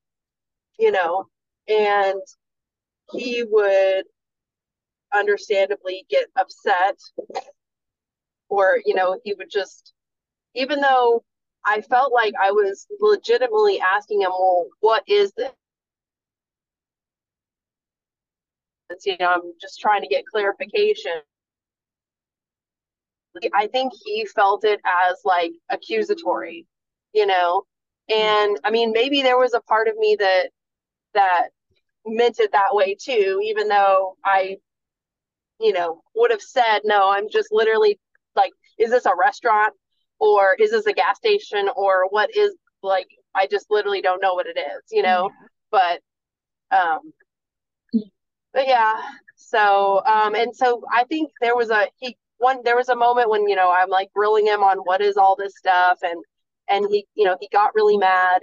you 0.78 0.92
know, 0.92 1.26
and 1.68 2.20
he 3.12 3.44
would 3.48 4.04
understandably 5.14 6.04
get 6.10 6.26
upset 6.36 6.98
or, 8.48 8.80
you 8.84 8.94
know, 8.94 9.18
he 9.24 9.34
would 9.34 9.50
just, 9.50 9.92
even 10.54 10.80
though 10.80 11.24
I 11.64 11.80
felt 11.80 12.12
like 12.12 12.34
I 12.42 12.50
was 12.50 12.86
legitimately 13.00 13.80
asking 13.80 14.22
him, 14.22 14.30
well, 14.30 14.66
what 14.80 15.04
is 15.06 15.32
this? 15.32 15.52
You 19.04 19.16
know, 19.18 19.28
I'm 19.28 19.52
just 19.60 19.80
trying 19.80 20.02
to 20.02 20.08
get 20.08 20.24
clarification. 20.26 21.22
I 23.54 23.66
think 23.68 23.92
he 24.04 24.26
felt 24.26 24.64
it 24.64 24.80
as 24.84 25.20
like 25.24 25.52
accusatory 25.70 26.66
you 27.12 27.26
know 27.26 27.64
and 28.08 28.58
i 28.64 28.70
mean 28.70 28.92
maybe 28.92 29.22
there 29.22 29.38
was 29.38 29.54
a 29.54 29.60
part 29.60 29.88
of 29.88 29.96
me 29.96 30.16
that 30.18 30.48
that 31.14 31.48
meant 32.06 32.38
it 32.40 32.52
that 32.52 32.74
way 32.74 32.94
too 33.00 33.40
even 33.44 33.68
though 33.68 34.16
i 34.24 34.56
you 35.60 35.72
know 35.72 36.02
would 36.14 36.30
have 36.30 36.42
said 36.42 36.80
no 36.84 37.10
i'm 37.10 37.28
just 37.30 37.48
literally 37.52 37.98
like 38.34 38.52
is 38.78 38.90
this 38.90 39.06
a 39.06 39.12
restaurant 39.18 39.74
or 40.22 40.54
is 40.60 40.70
this 40.70 40.86
a 40.86 40.92
gas 40.92 41.16
station 41.16 41.68
or 41.76 42.06
what 42.10 42.34
is 42.36 42.54
like 42.82 43.08
i 43.34 43.46
just 43.46 43.66
literally 43.70 44.00
don't 44.00 44.22
know 44.22 44.34
what 44.34 44.46
it 44.46 44.56
is 44.56 44.82
you 44.90 45.02
know 45.02 45.28
yeah. 45.28 45.98
but 46.70 46.76
um 46.76 47.12
but 48.54 48.66
yeah 48.66 48.94
so 49.34 50.00
um 50.06 50.34
and 50.34 50.54
so 50.54 50.82
i 50.92 51.04
think 51.04 51.30
there 51.40 51.56
was 51.56 51.70
a 51.70 51.88
he 51.96 52.16
one 52.38 52.60
there 52.64 52.76
was 52.76 52.88
a 52.88 52.96
moment 52.96 53.28
when 53.28 53.48
you 53.48 53.56
know 53.56 53.74
i'm 53.76 53.90
like 53.90 54.10
grilling 54.14 54.46
him 54.46 54.62
on 54.62 54.78
what 54.78 55.00
is 55.00 55.16
all 55.16 55.34
this 55.36 55.56
stuff 55.58 55.98
and 56.02 56.22
and 56.68 56.86
he 56.90 57.04
you 57.14 57.24
know 57.24 57.36
he 57.40 57.48
got 57.52 57.74
really 57.74 57.98
mad 57.98 58.42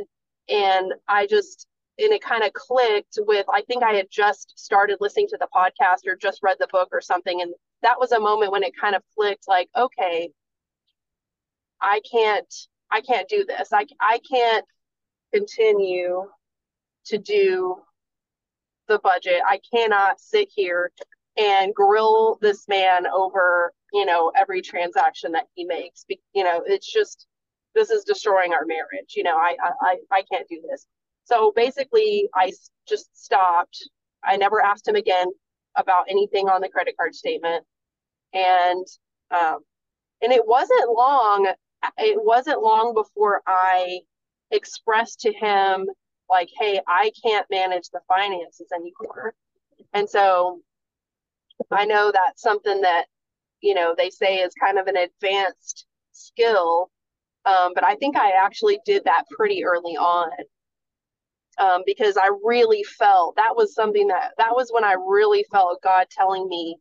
and 0.49 0.93
i 1.07 1.25
just 1.25 1.65
and 1.97 2.11
it 2.11 2.21
kind 2.21 2.43
of 2.43 2.51
clicked 2.53 3.17
with 3.25 3.45
i 3.53 3.61
think 3.67 3.83
i 3.83 3.93
had 3.93 4.07
just 4.11 4.53
started 4.59 4.97
listening 4.99 5.27
to 5.27 5.37
the 5.39 5.47
podcast 5.55 6.05
or 6.05 6.15
just 6.17 6.43
read 6.43 6.57
the 6.59 6.67
book 6.71 6.89
or 6.91 6.99
something 6.99 7.41
and 7.41 7.53
that 7.81 7.97
was 7.97 8.11
a 8.11 8.19
moment 8.19 8.51
when 8.51 8.63
it 8.63 8.73
kind 8.79 8.95
of 8.95 9.01
clicked 9.17 9.47
like 9.47 9.69
okay 9.77 10.29
i 11.81 12.01
can't 12.09 12.53
i 12.91 13.01
can't 13.01 13.29
do 13.29 13.45
this 13.45 13.69
i, 13.73 13.85
I 14.01 14.19
can't 14.29 14.65
continue 15.33 16.23
to 17.05 17.17
do 17.17 17.77
the 18.87 18.99
budget 18.99 19.41
i 19.47 19.59
cannot 19.73 20.19
sit 20.19 20.49
here 20.53 20.91
and 21.37 21.73
grill 21.73 22.37
this 22.41 22.67
man 22.67 23.05
over 23.07 23.71
you 23.93 24.05
know 24.05 24.31
every 24.35 24.61
transaction 24.61 25.31
that 25.33 25.45
he 25.55 25.63
makes 25.63 26.05
you 26.33 26.43
know 26.43 26.63
it's 26.65 26.91
just 26.91 27.27
this 27.75 27.89
is 27.89 28.03
destroying 28.03 28.53
our 28.53 28.65
marriage. 28.65 29.13
You 29.15 29.23
know, 29.23 29.37
I, 29.37 29.55
I, 29.81 29.95
I 30.11 30.23
can't 30.31 30.47
do 30.49 30.61
this. 30.69 30.85
So 31.23 31.53
basically, 31.55 32.29
I 32.35 32.51
just 32.87 33.09
stopped. 33.13 33.77
I 34.23 34.37
never 34.37 34.63
asked 34.63 34.87
him 34.87 34.95
again 34.95 35.27
about 35.75 36.05
anything 36.09 36.49
on 36.49 36.61
the 36.61 36.69
credit 36.69 36.95
card 36.97 37.15
statement. 37.15 37.63
And, 38.33 38.85
um, 39.31 39.59
and 40.21 40.33
it 40.33 40.45
wasn't 40.45 40.91
long, 40.91 41.51
it 41.97 42.19
wasn't 42.23 42.61
long 42.63 42.93
before 42.93 43.41
I 43.47 44.01
expressed 44.51 45.21
to 45.21 45.33
him, 45.33 45.87
like, 46.29 46.49
hey, 46.59 46.81
I 46.87 47.11
can't 47.23 47.47
manage 47.51 47.89
the 47.91 48.01
finances 48.07 48.67
anymore. 48.73 49.33
And 49.93 50.09
so 50.09 50.61
I 51.71 51.85
know 51.85 52.11
that's 52.11 52.41
something 52.41 52.81
that, 52.81 53.05
you 53.61 53.73
know, 53.75 53.95
they 53.97 54.09
say 54.11 54.37
is 54.37 54.53
kind 54.55 54.79
of 54.79 54.87
an 54.87 54.97
advanced 54.97 55.85
skill 56.11 56.89
um, 57.45 57.73
but 57.75 57.83
I 57.85 57.95
think 57.95 58.17
I 58.17 58.31
actually 58.31 58.79
did 58.85 59.05
that 59.05 59.23
pretty 59.37 59.65
early 59.65 59.97
on. 59.97 60.29
um, 61.57 61.83
because 61.85 62.17
I 62.17 62.29
really 62.43 62.83
felt 62.83 63.35
that 63.35 63.55
was 63.55 63.73
something 63.73 64.07
that 64.07 64.33
that 64.37 64.55
was 64.55 64.69
when 64.71 64.83
I 64.83 64.93
really 64.93 65.45
felt 65.51 65.81
God 65.81 66.07
telling 66.09 66.47
me, 66.47 66.77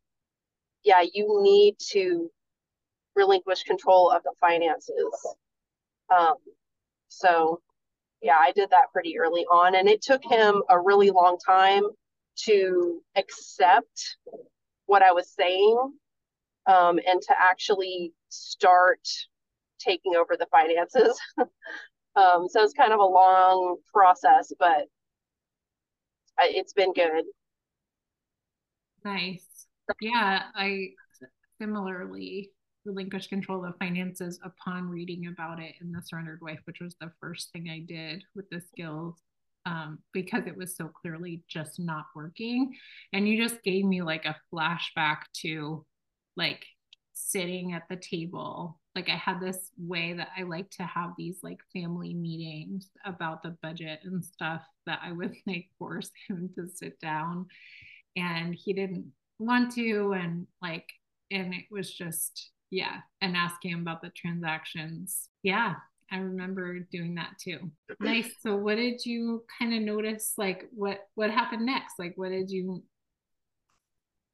yeah, 0.85 1.03
you 1.13 1.41
need 1.43 1.77
to 1.93 2.31
relinquish 3.19 3.65
control 3.65 4.11
of 4.11 4.23
the 4.23 4.33
finances. 4.41 5.37
Um, 6.17 6.37
so 7.09 7.61
yeah, 8.23 8.37
I 8.41 8.53
did 8.53 8.71
that 8.71 8.93
pretty 8.93 9.19
early 9.19 9.43
on, 9.43 9.75
and 9.75 9.89
it 9.89 10.01
took 10.03 10.23
him 10.25 10.63
a 10.71 10.81
really 10.81 11.11
long 11.11 11.39
time 11.45 11.83
to 12.45 13.03
accept 13.17 14.17
what 14.87 15.03
I 15.03 15.13
was 15.13 15.31
saying 15.31 15.93
um, 16.67 16.99
and 17.07 17.21
to 17.23 17.35
actually 17.39 18.13
start 18.29 19.01
taking 19.79 20.15
over 20.17 20.37
the 20.39 20.47
finances. 20.51 21.19
um, 22.17 22.47
so 22.49 22.63
it's 22.63 22.73
kind 22.73 22.93
of 22.93 23.01
a 23.01 23.05
long 23.05 23.77
process, 23.93 24.53
but 24.59 24.87
it's 26.41 26.73
been 26.73 26.93
good. 26.93 27.25
Nice. 29.05 29.67
Yeah, 30.01 30.43
I 30.55 30.91
similarly 31.61 32.51
relinquished 32.89 33.29
control 33.29 33.65
of 33.65 33.77
finances 33.79 34.41
upon 34.43 34.89
reading 34.89 35.27
about 35.27 35.61
it 35.61 35.75
in 35.81 35.93
The 35.93 36.03
Surrendered 36.03 36.41
Wife, 36.41 36.61
which 36.65 36.81
was 36.81 36.97
the 37.01 37.13
first 37.21 37.53
thing 37.53 37.69
I 37.69 37.81
did 37.81 38.25
with 38.35 38.49
the 38.51 38.61
skills 38.61 39.21
um, 39.67 39.99
because 40.13 40.47
it 40.47 40.57
was 40.57 40.75
so 40.77 40.89
clearly 40.89 41.43
just 41.49 41.79
not 41.79 42.07
working. 42.15 42.75
And 43.13 43.29
you 43.29 43.43
just 43.43 43.63
gave 43.63 43.85
me 43.85 44.03
like 44.03 44.25
a 44.25 44.37
flashback 44.53 45.19
to 45.43 45.85
like 46.37 46.65
sitting 47.13 47.75
at 47.75 47.83
the 47.91 47.97
table. 47.97 48.81
Like 48.95 49.11
I 49.11 49.17
had 49.17 49.41
this 49.41 49.71
way 49.77 50.15
that 50.15 50.29
I 50.37 50.45
like 50.45 50.71
to 50.71 50.85
have 50.85 51.11
these 51.19 51.41
like 51.43 51.59
family 51.73 52.15
meetings 52.15 52.89
about 53.05 53.43
the 53.43 53.57
budget 53.63 54.01
and 54.05 54.25
stuff 54.25 54.63
that 54.87 55.01
I 55.03 55.13
would 55.13 55.35
like 55.47 55.67
force 55.79 56.11
him 56.29 56.51
to 56.57 56.69
sit 56.75 56.99
down. 57.01 57.47
And 58.17 58.55
he 58.55 58.73
didn't 58.73 59.13
want 59.39 59.75
to. 59.75 60.15
And 60.15 60.47
like, 60.63 60.89
and 61.31 61.53
it 61.53 61.65
was 61.71 61.93
just, 61.93 62.51
yeah. 62.71 62.99
And 63.21 63.37
asking 63.37 63.73
him 63.73 63.81
about 63.81 64.03
the 64.03 64.11
transactions. 64.11 65.29
Yeah. 65.43 65.75
I 66.11 66.19
remember 66.19 66.79
doing 66.91 67.17
that 67.17 67.33
too. 67.39 67.71
Nice. 68.01 68.31
So 68.43 68.57
what 68.57 68.77
did 68.77 69.05
you 69.05 69.45
kind 69.59 69.75
of 69.75 69.83
notice? 69.83 70.33
Like 70.39 70.69
what 70.75 71.01
what 71.15 71.31
happened 71.31 71.67
next? 71.67 71.95
Like 71.99 72.15
what 72.17 72.31
did 72.31 72.51
you 72.51 72.83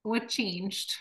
what 0.03 0.29
changed? 0.29 0.95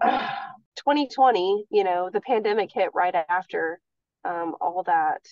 2020, 0.02 1.66
you 1.70 1.84
know, 1.84 2.10
the 2.12 2.20
pandemic 2.20 2.70
hit 2.72 2.90
right 2.94 3.14
after 3.28 3.78
um, 4.24 4.54
all 4.60 4.82
that. 4.84 5.26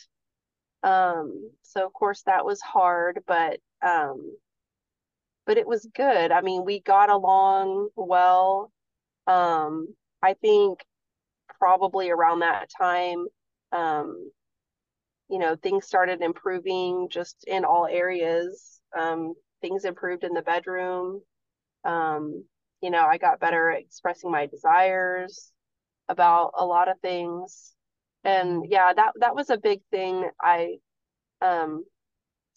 Um, 0.82 1.50
so 1.62 1.86
of 1.86 1.92
course 1.92 2.22
that 2.26 2.44
was 2.44 2.60
hard, 2.60 3.20
but 3.26 3.58
um, 3.84 4.36
but 5.46 5.56
it 5.56 5.66
was 5.66 5.88
good. 5.94 6.30
I 6.30 6.40
mean, 6.42 6.64
we 6.64 6.80
got 6.80 7.10
along 7.10 7.88
well. 7.96 8.70
Um, 9.26 9.88
I 10.22 10.34
think 10.34 10.80
probably 11.62 12.10
around 12.10 12.40
that 12.40 12.68
time, 12.76 13.24
um, 13.70 14.32
you 15.28 15.38
know, 15.38 15.54
things 15.54 15.86
started 15.86 16.20
improving 16.20 17.06
just 17.08 17.44
in 17.46 17.64
all 17.64 17.86
areas. 17.86 18.80
Um, 18.98 19.34
things 19.60 19.84
improved 19.84 20.24
in 20.24 20.34
the 20.34 20.42
bedroom. 20.42 21.22
Um, 21.84 22.44
you 22.80 22.90
know, 22.90 23.06
I 23.06 23.16
got 23.16 23.38
better 23.38 23.70
at 23.70 23.80
expressing 23.80 24.32
my 24.32 24.46
desires 24.46 25.52
about 26.08 26.50
a 26.58 26.66
lot 26.66 26.88
of 26.88 26.98
things. 27.00 27.74
And 28.24 28.64
yeah, 28.68 28.92
that 28.92 29.12
that 29.20 29.36
was 29.36 29.50
a 29.50 29.56
big 29.56 29.82
thing. 29.92 30.28
I 30.40 30.78
um 31.40 31.84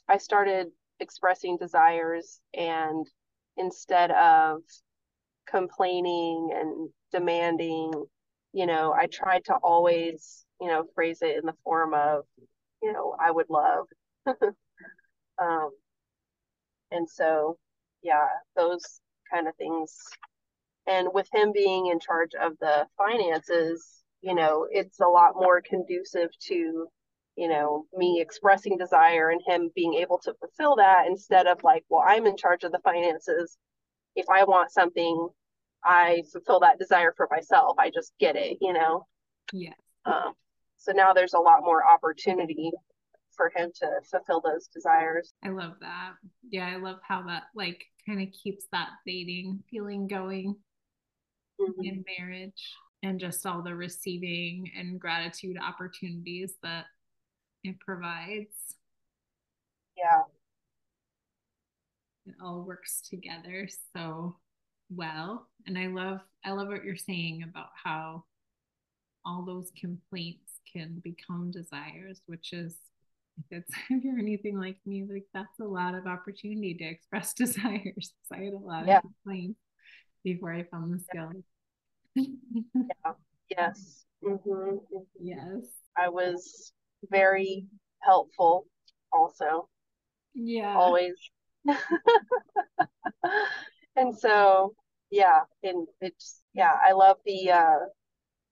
I 0.10 0.18
started 0.18 0.70
expressing 1.00 1.58
desires 1.58 2.42
and 2.56 3.06
instead 3.58 4.12
of 4.12 4.62
complaining 5.48 6.50
and 6.56 6.90
demanding, 7.12 7.94
you 8.56 8.66
know, 8.66 8.94
I 8.94 9.08
tried 9.08 9.44
to 9.46 9.56
always, 9.56 10.46
you 10.62 10.68
know, 10.68 10.86
phrase 10.96 11.20
it 11.22 11.38
in 11.38 11.46
the 11.46 11.56
form 11.66 11.94
of, 11.94 12.24
you 12.82 12.94
know, 12.94 13.14
I 13.20 13.30
would 13.30 13.50
love. 13.50 13.88
um 15.40 15.72
and 16.92 17.10
so 17.10 17.58
yeah, 18.02 18.28
those 18.56 19.02
kind 19.34 19.50
of 19.50 19.56
things. 19.58 19.94
And 20.88 21.10
with 21.14 21.28
him 21.34 21.52
being 21.54 21.88
in 21.88 22.00
charge 22.00 22.32
of 22.42 22.54
the 22.62 22.88
finances, 22.98 24.04
you 24.22 24.34
know, 24.34 24.68
it's 24.72 25.02
a 25.02 25.08
lot 25.08 25.34
more 25.36 25.62
conducive 25.62 26.30
to, 26.48 26.88
you 27.36 27.48
know, 27.50 27.86
me 27.94 28.22
expressing 28.22 28.78
desire 28.78 29.32
and 29.32 29.42
him 29.46 29.70
being 29.76 29.96
able 29.96 30.20
to 30.20 30.34
fulfill 30.40 30.78
that 30.78 31.08
instead 31.08 31.46
of 31.46 31.62
like, 31.64 31.84
well, 31.90 32.06
I'm 32.08 32.26
in 32.26 32.38
charge 32.38 32.64
of 32.64 32.72
the 32.72 32.80
finances. 32.86 33.58
If 34.16 34.28
I 34.30 34.46
want 34.46 34.72
something, 34.72 35.28
I 35.86 36.24
fulfill 36.32 36.60
that 36.62 36.80
desire 36.80 37.14
for 37.16 37.28
myself. 37.30 37.78
I 37.78 37.92
just 37.92 38.14
get 38.20 38.36
it, 38.36 38.58
you 38.60 38.74
know? 38.74 39.06
Yeah. 39.54 39.74
Um, 40.06 40.34
so 40.78 40.92
now 40.92 41.14
there's 41.14 41.34
a 41.34 41.40
lot 41.40 41.62
more 41.62 41.84
opportunity 41.88 42.72
for 43.36 43.52
him 43.56 43.72
to 43.76 43.88
fulfill 44.10 44.42
those 44.42 44.68
desires. 44.68 45.34
I 45.44 45.50
love 45.50 45.74
that. 45.82 46.14
Yeah, 46.50 46.68
I 46.68 46.78
love 46.78 47.00
how 47.08 47.24
that 47.28 47.44
like 47.56 47.86
kind 48.06 48.22
of 48.22 48.30
keeps 48.32 48.66
that 48.72 48.90
dating 49.06 49.64
feeling 49.70 50.08
going 50.08 50.56
mm-hmm. 51.62 51.84
in 51.84 52.04
marriage 52.18 52.76
and 53.04 53.20
just 53.20 53.46
all 53.46 53.62
the 53.62 53.76
receiving 53.76 54.72
and 54.78 55.00
gratitude 55.00 55.58
opportunities 55.62 56.54
that 56.64 56.86
it 57.64 57.80
provides. 57.80 58.76
Yeah. 59.98 60.22
It 62.26 62.36
all 62.44 62.64
works 62.64 63.02
together 63.08 63.68
so 63.96 64.38
well. 64.90 65.48
And 65.68 65.78
I 65.78 65.88
love 65.88 66.20
I 66.44 66.52
love 66.52 66.68
what 66.68 66.84
you're 66.84 66.96
saying 66.96 67.44
about 67.44 67.70
how 67.84 68.24
all 69.26 69.44
those 69.44 69.72
complaints 69.80 70.60
can 70.72 71.02
become 71.04 71.52
desires, 71.52 72.22
which 72.28 72.54
is 72.54 72.78
if 73.38 73.46
it's 73.52 73.74
if 73.90 74.04
you're 74.04 74.20
anything 74.20 74.60
like 74.60 74.78
me, 74.86 75.06
like 75.10 75.26
that's 75.34 75.60
a 75.60 75.66
lot 75.66 75.96
of 75.96 76.08
opportunity 76.08 76.74
to 76.76 76.86
express 76.86 77.34
desires. 77.38 78.14
I 78.32 78.38
had 78.38 78.54
a 78.54 78.58
lot 78.58 78.88
yeah. 78.88 78.98
of 78.98 79.04
complaints 79.04 79.60
before 80.24 80.54
I 80.54 80.64
found 80.64 80.94
the 80.94 81.00
skills. 81.00 81.44
yeah. 82.16 83.14
Yes. 83.50 84.06
Mm-hmm. 84.24 84.78
Yes. 85.22 85.66
I 85.96 86.10
was 86.10 86.74
very 87.12 87.68
helpful 88.02 88.66
also. 89.14 89.70
Yeah. 90.34 90.76
Always. 90.76 91.14
and 93.96 94.18
so 94.18 94.76
yeah, 95.12 95.42
and 95.64 95.88
it's 96.02 96.42
yeah, 96.54 96.74
I 96.84 96.94
love 96.94 97.18
the 97.26 97.52
uh 97.52 97.80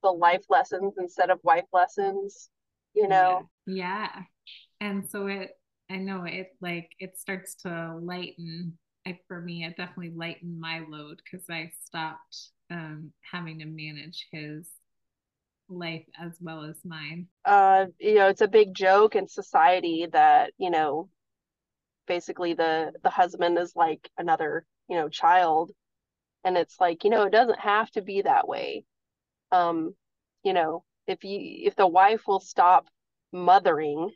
the 0.01 0.11
life 0.11 0.45
lessons 0.49 0.93
instead 0.97 1.29
of 1.29 1.39
wife 1.43 1.65
lessons, 1.71 2.49
you 2.93 3.07
know. 3.07 3.47
Yeah. 3.65 4.07
yeah 4.11 4.21
and 4.81 5.09
so 5.09 5.27
it 5.27 5.51
i 5.89 5.95
know 5.95 6.25
it 6.25 6.49
like 6.61 6.89
it 6.99 7.17
starts 7.17 7.55
to 7.55 7.97
lighten 8.01 8.77
I, 9.05 9.17
for 9.27 9.41
me 9.41 9.65
it 9.65 9.77
definitely 9.77 10.13
lightened 10.15 10.59
my 10.59 10.81
load 10.87 11.21
because 11.23 11.45
i 11.49 11.71
stopped 11.85 12.49
um, 12.69 13.11
having 13.31 13.59
to 13.59 13.65
manage 13.65 14.27
his 14.31 14.69
life 15.69 16.05
as 16.21 16.37
well 16.41 16.63
as 16.63 16.77
mine 16.85 17.27
uh 17.45 17.85
you 17.99 18.15
know 18.15 18.27
it's 18.27 18.41
a 18.41 18.47
big 18.47 18.73
joke 18.73 19.15
in 19.15 19.27
society 19.27 20.07
that 20.11 20.51
you 20.57 20.69
know 20.69 21.09
basically 22.07 22.53
the 22.53 22.91
the 23.03 23.09
husband 23.09 23.57
is 23.57 23.73
like 23.75 24.09
another 24.17 24.65
you 24.89 24.95
know 24.95 25.09
child 25.09 25.71
and 26.43 26.57
it's 26.57 26.79
like 26.79 27.03
you 27.03 27.09
know 27.09 27.23
it 27.23 27.31
doesn't 27.31 27.59
have 27.59 27.89
to 27.91 28.01
be 28.01 28.21
that 28.21 28.47
way. 28.47 28.85
Um 29.51 29.95
you 30.43 30.53
know 30.53 30.83
if 31.07 31.23
you 31.23 31.39
if 31.67 31.75
the 31.75 31.87
wife 31.87 32.27
will 32.27 32.39
stop 32.39 32.87
mothering 33.31 34.11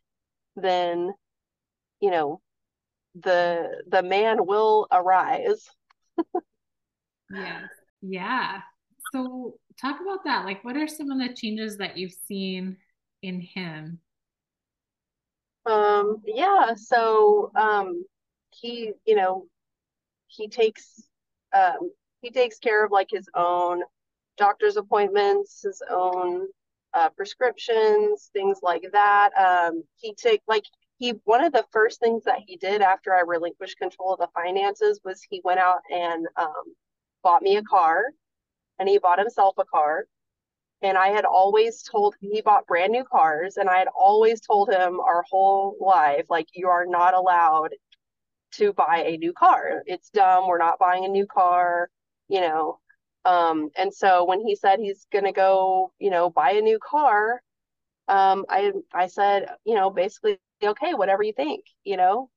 then 0.56 1.12
you 2.00 2.12
know 2.12 2.42
the 3.16 3.84
the 3.88 4.04
man 4.04 4.46
will 4.46 4.88
arise. 4.92 5.68
Yeah 7.32 7.68
yeah. 8.02 8.62
So 9.12 9.56
talk 9.82 10.00
about 10.02 10.24
that. 10.26 10.46
Like 10.46 10.64
what 10.64 10.78
are 10.78 10.88
some 10.88 11.12
of 11.12 11.20
the 11.20 11.34
changes 11.34 11.78
that 11.78 11.98
you've 11.98 12.16
seen 12.28 12.78
in 13.22 13.42
him? 13.42 14.00
Um 15.66 16.22
yeah 16.26 16.74
so 16.76 17.52
um 17.56 18.06
he 18.52 18.92
you 19.06 19.16
know 19.16 19.48
he 20.28 20.48
takes 20.48 21.04
um 21.56 21.92
he 22.22 22.32
takes 22.32 22.60
care 22.60 22.84
of 22.86 22.92
like 22.92 23.10
his 23.10 23.30
own 23.36 23.82
doctor's 24.38 24.78
appointments 24.78 25.64
his 25.64 25.82
own 25.90 26.48
uh, 26.94 27.10
prescriptions, 27.10 28.30
things 28.34 28.60
like 28.64 28.84
that. 28.92 29.30
Um, 29.38 29.84
he 29.98 30.14
took 30.16 30.40
like 30.48 30.64
he 30.98 31.14
one 31.26 31.44
of 31.44 31.54
the 31.54 31.66
first 31.72 32.00
things 32.00 32.24
that 32.24 32.40
he 32.46 32.58
did 32.58 32.82
after 32.82 33.14
I 33.14 33.22
relinquished 33.22 33.78
control 33.78 34.14
of 34.14 34.20
the 34.20 34.28
finances 34.34 35.00
was 35.04 35.22
he 35.30 35.42
went 35.44 35.60
out 35.60 35.82
and 35.92 36.26
um, 36.38 36.64
bought 37.24 37.44
me 37.44 37.58
a 37.58 37.62
car, 37.64 38.06
and 38.80 38.90
he 38.90 38.98
bought 38.98 39.20
himself 39.20 39.56
a 39.58 39.66
car. 39.66 40.06
And 40.84 40.98
I 40.98 41.08
had 41.10 41.26
always 41.26 41.82
told 41.84 42.16
he 42.20 42.42
bought 42.42 42.68
brand 42.68 42.92
new 42.92 43.04
cars, 43.04 43.58
and 43.58 43.70
I 43.70 43.80
had 43.80 43.90
always 44.00 44.42
told 44.42 44.70
him 44.70 45.00
our 45.00 45.24
whole 45.30 45.76
life, 45.80 46.26
like 46.30 46.48
you 46.54 46.68
are 46.68 46.86
not 46.86 47.14
allowed 47.14 47.70
to 48.54 48.74
buy 48.74 49.04
a 49.06 49.18
new 49.18 49.34
car. 49.34 49.84
It's 49.86 50.10
dumb. 50.10 50.48
We're 50.48 50.58
not 50.58 50.80
buying 50.80 51.06
a 51.06 51.10
new 51.10 51.26
car, 51.28 51.90
you 52.30 52.42
know. 52.42 52.80
Um, 53.26 53.70
and 53.78 53.94
so 53.94 54.26
when 54.26 54.42
he 54.42 54.56
said 54.56 54.80
he's 54.80 55.06
gonna 55.12 55.34
go, 55.34 55.92
you 56.00 56.10
know, 56.10 56.30
buy 56.30 56.52
a 56.52 56.62
new 56.62 56.80
car, 56.80 57.42
um, 58.08 58.46
I 58.50 58.72
I 58.94 59.08
said, 59.08 59.50
you 59.66 59.76
know, 59.76 59.90
basically, 59.90 60.40
okay, 60.64 60.94
whatever 60.94 61.24
you 61.24 61.34
think, 61.34 61.66
you 61.84 61.98
know. 61.98 62.30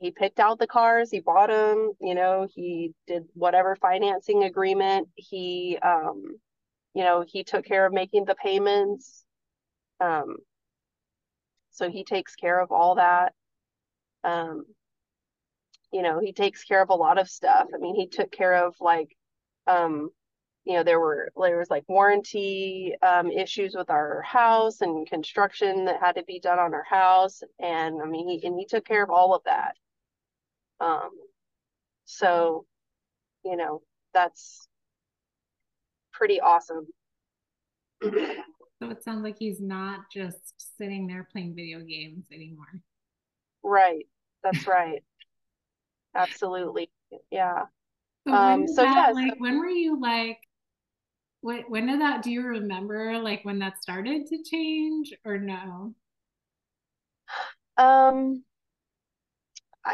He 0.00 0.10
picked 0.10 0.40
out 0.40 0.58
the 0.58 0.66
cars, 0.66 1.10
he 1.12 1.20
bought 1.20 1.48
them, 1.48 1.92
you 2.00 2.14
know, 2.16 2.48
he 2.52 2.92
did 3.06 3.22
whatever 3.34 3.76
financing 3.76 4.42
agreement. 4.44 5.08
He, 5.14 5.78
um, 5.80 6.24
you 6.94 7.04
know, 7.04 7.24
he 7.26 7.44
took 7.44 7.64
care 7.64 7.86
of 7.86 7.92
making 7.92 8.24
the 8.24 8.34
payments. 8.34 9.24
Um, 10.00 10.38
so 11.70 11.88
he 11.88 12.04
takes 12.04 12.34
care 12.34 12.60
of 12.60 12.72
all 12.72 12.96
that. 12.96 13.32
Um, 14.24 14.66
you 15.92 16.02
know, 16.02 16.20
he 16.20 16.32
takes 16.32 16.64
care 16.64 16.82
of 16.82 16.90
a 16.90 16.94
lot 16.94 17.18
of 17.18 17.28
stuff. 17.28 17.68
I 17.74 17.78
mean, 17.78 17.94
he 17.94 18.06
took 18.06 18.32
care 18.32 18.66
of 18.66 18.74
like, 18.80 19.16
um, 19.66 20.10
you 20.64 20.74
know, 20.74 20.82
there 20.84 21.00
were 21.00 21.30
there 21.40 21.58
was 21.58 21.70
like 21.70 21.84
warranty 21.88 22.94
um, 23.02 23.30
issues 23.30 23.74
with 23.74 23.90
our 23.90 24.22
house 24.22 24.80
and 24.80 25.08
construction 25.08 25.84
that 25.86 26.00
had 26.00 26.16
to 26.16 26.24
be 26.24 26.40
done 26.40 26.58
on 26.58 26.72
our 26.72 26.84
house, 26.84 27.42
and 27.60 28.00
I 28.00 28.06
mean, 28.06 28.28
he 28.28 28.46
and 28.46 28.58
he 28.58 28.66
took 28.66 28.84
care 28.84 29.02
of 29.02 29.10
all 29.10 29.34
of 29.34 29.42
that. 29.44 29.74
Um, 30.80 31.10
so, 32.04 32.66
you 33.44 33.56
know, 33.56 33.82
that's 34.14 34.68
pretty 36.12 36.40
awesome. 36.40 36.86
So 38.02 38.90
it 38.90 39.04
sounds 39.04 39.22
like 39.22 39.36
he's 39.38 39.60
not 39.60 40.10
just 40.12 40.76
sitting 40.76 41.06
there 41.06 41.28
playing 41.30 41.54
video 41.54 41.80
games 41.80 42.24
anymore. 42.32 42.80
Right. 43.62 44.06
That's 44.42 44.66
right. 44.66 45.04
Absolutely. 46.14 46.90
Yeah. 47.30 47.64
So 48.26 48.32
um, 48.34 48.68
so 48.68 48.82
that, 48.82 48.94
yeah, 48.94 49.12
like 49.12 49.32
so, 49.32 49.40
when 49.40 49.58
were 49.58 49.68
you 49.68 50.00
like 50.00 50.38
when 51.40 51.62
when 51.62 51.86
did 51.86 52.00
that 52.00 52.22
do 52.22 52.30
you 52.30 52.42
remember 52.42 53.18
like 53.18 53.44
when 53.44 53.58
that 53.58 53.82
started 53.82 54.26
to 54.28 54.42
change 54.42 55.12
or 55.24 55.38
no? 55.38 55.94
Um 57.76 58.44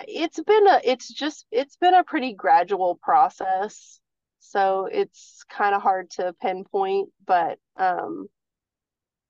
it's 0.06 0.40
been 0.42 0.66
a 0.68 0.80
it's 0.84 1.08
just 1.12 1.46
it's 1.50 1.76
been 1.76 1.94
a 1.94 2.04
pretty 2.04 2.32
gradual 2.34 2.96
process. 3.02 4.00
So 4.40 4.86
it's 4.90 5.44
kind 5.50 5.74
of 5.74 5.82
hard 5.82 6.10
to 6.12 6.34
pinpoint, 6.40 7.10
but 7.26 7.58
um 7.76 8.28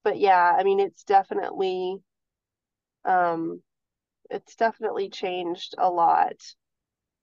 but 0.03 0.19
yeah, 0.19 0.55
I 0.59 0.65
mean 0.65 0.81
it's 0.81 1.05
definitely 1.05 1.99
um 3.05 3.63
it's 4.31 4.57
definitely 4.57 5.11
changed 5.11 5.75
a 5.79 5.91
lot. 5.91 6.37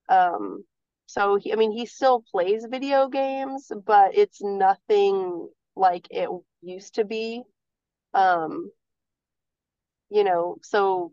Um, 0.10 0.64
so 1.08 1.38
he, 1.38 1.54
I 1.54 1.56
mean, 1.56 1.72
he 1.72 1.86
still 1.86 2.24
plays 2.32 2.66
video 2.70 3.08
games, 3.08 3.72
but 3.86 4.16
it's 4.16 4.42
nothing 4.42 5.48
like 5.76 6.08
it 6.10 6.30
used 6.62 6.96
to 6.96 7.06
be. 7.06 7.44
Um, 8.14 8.72
you 10.10 10.24
know, 10.24 10.58
so 10.62 11.12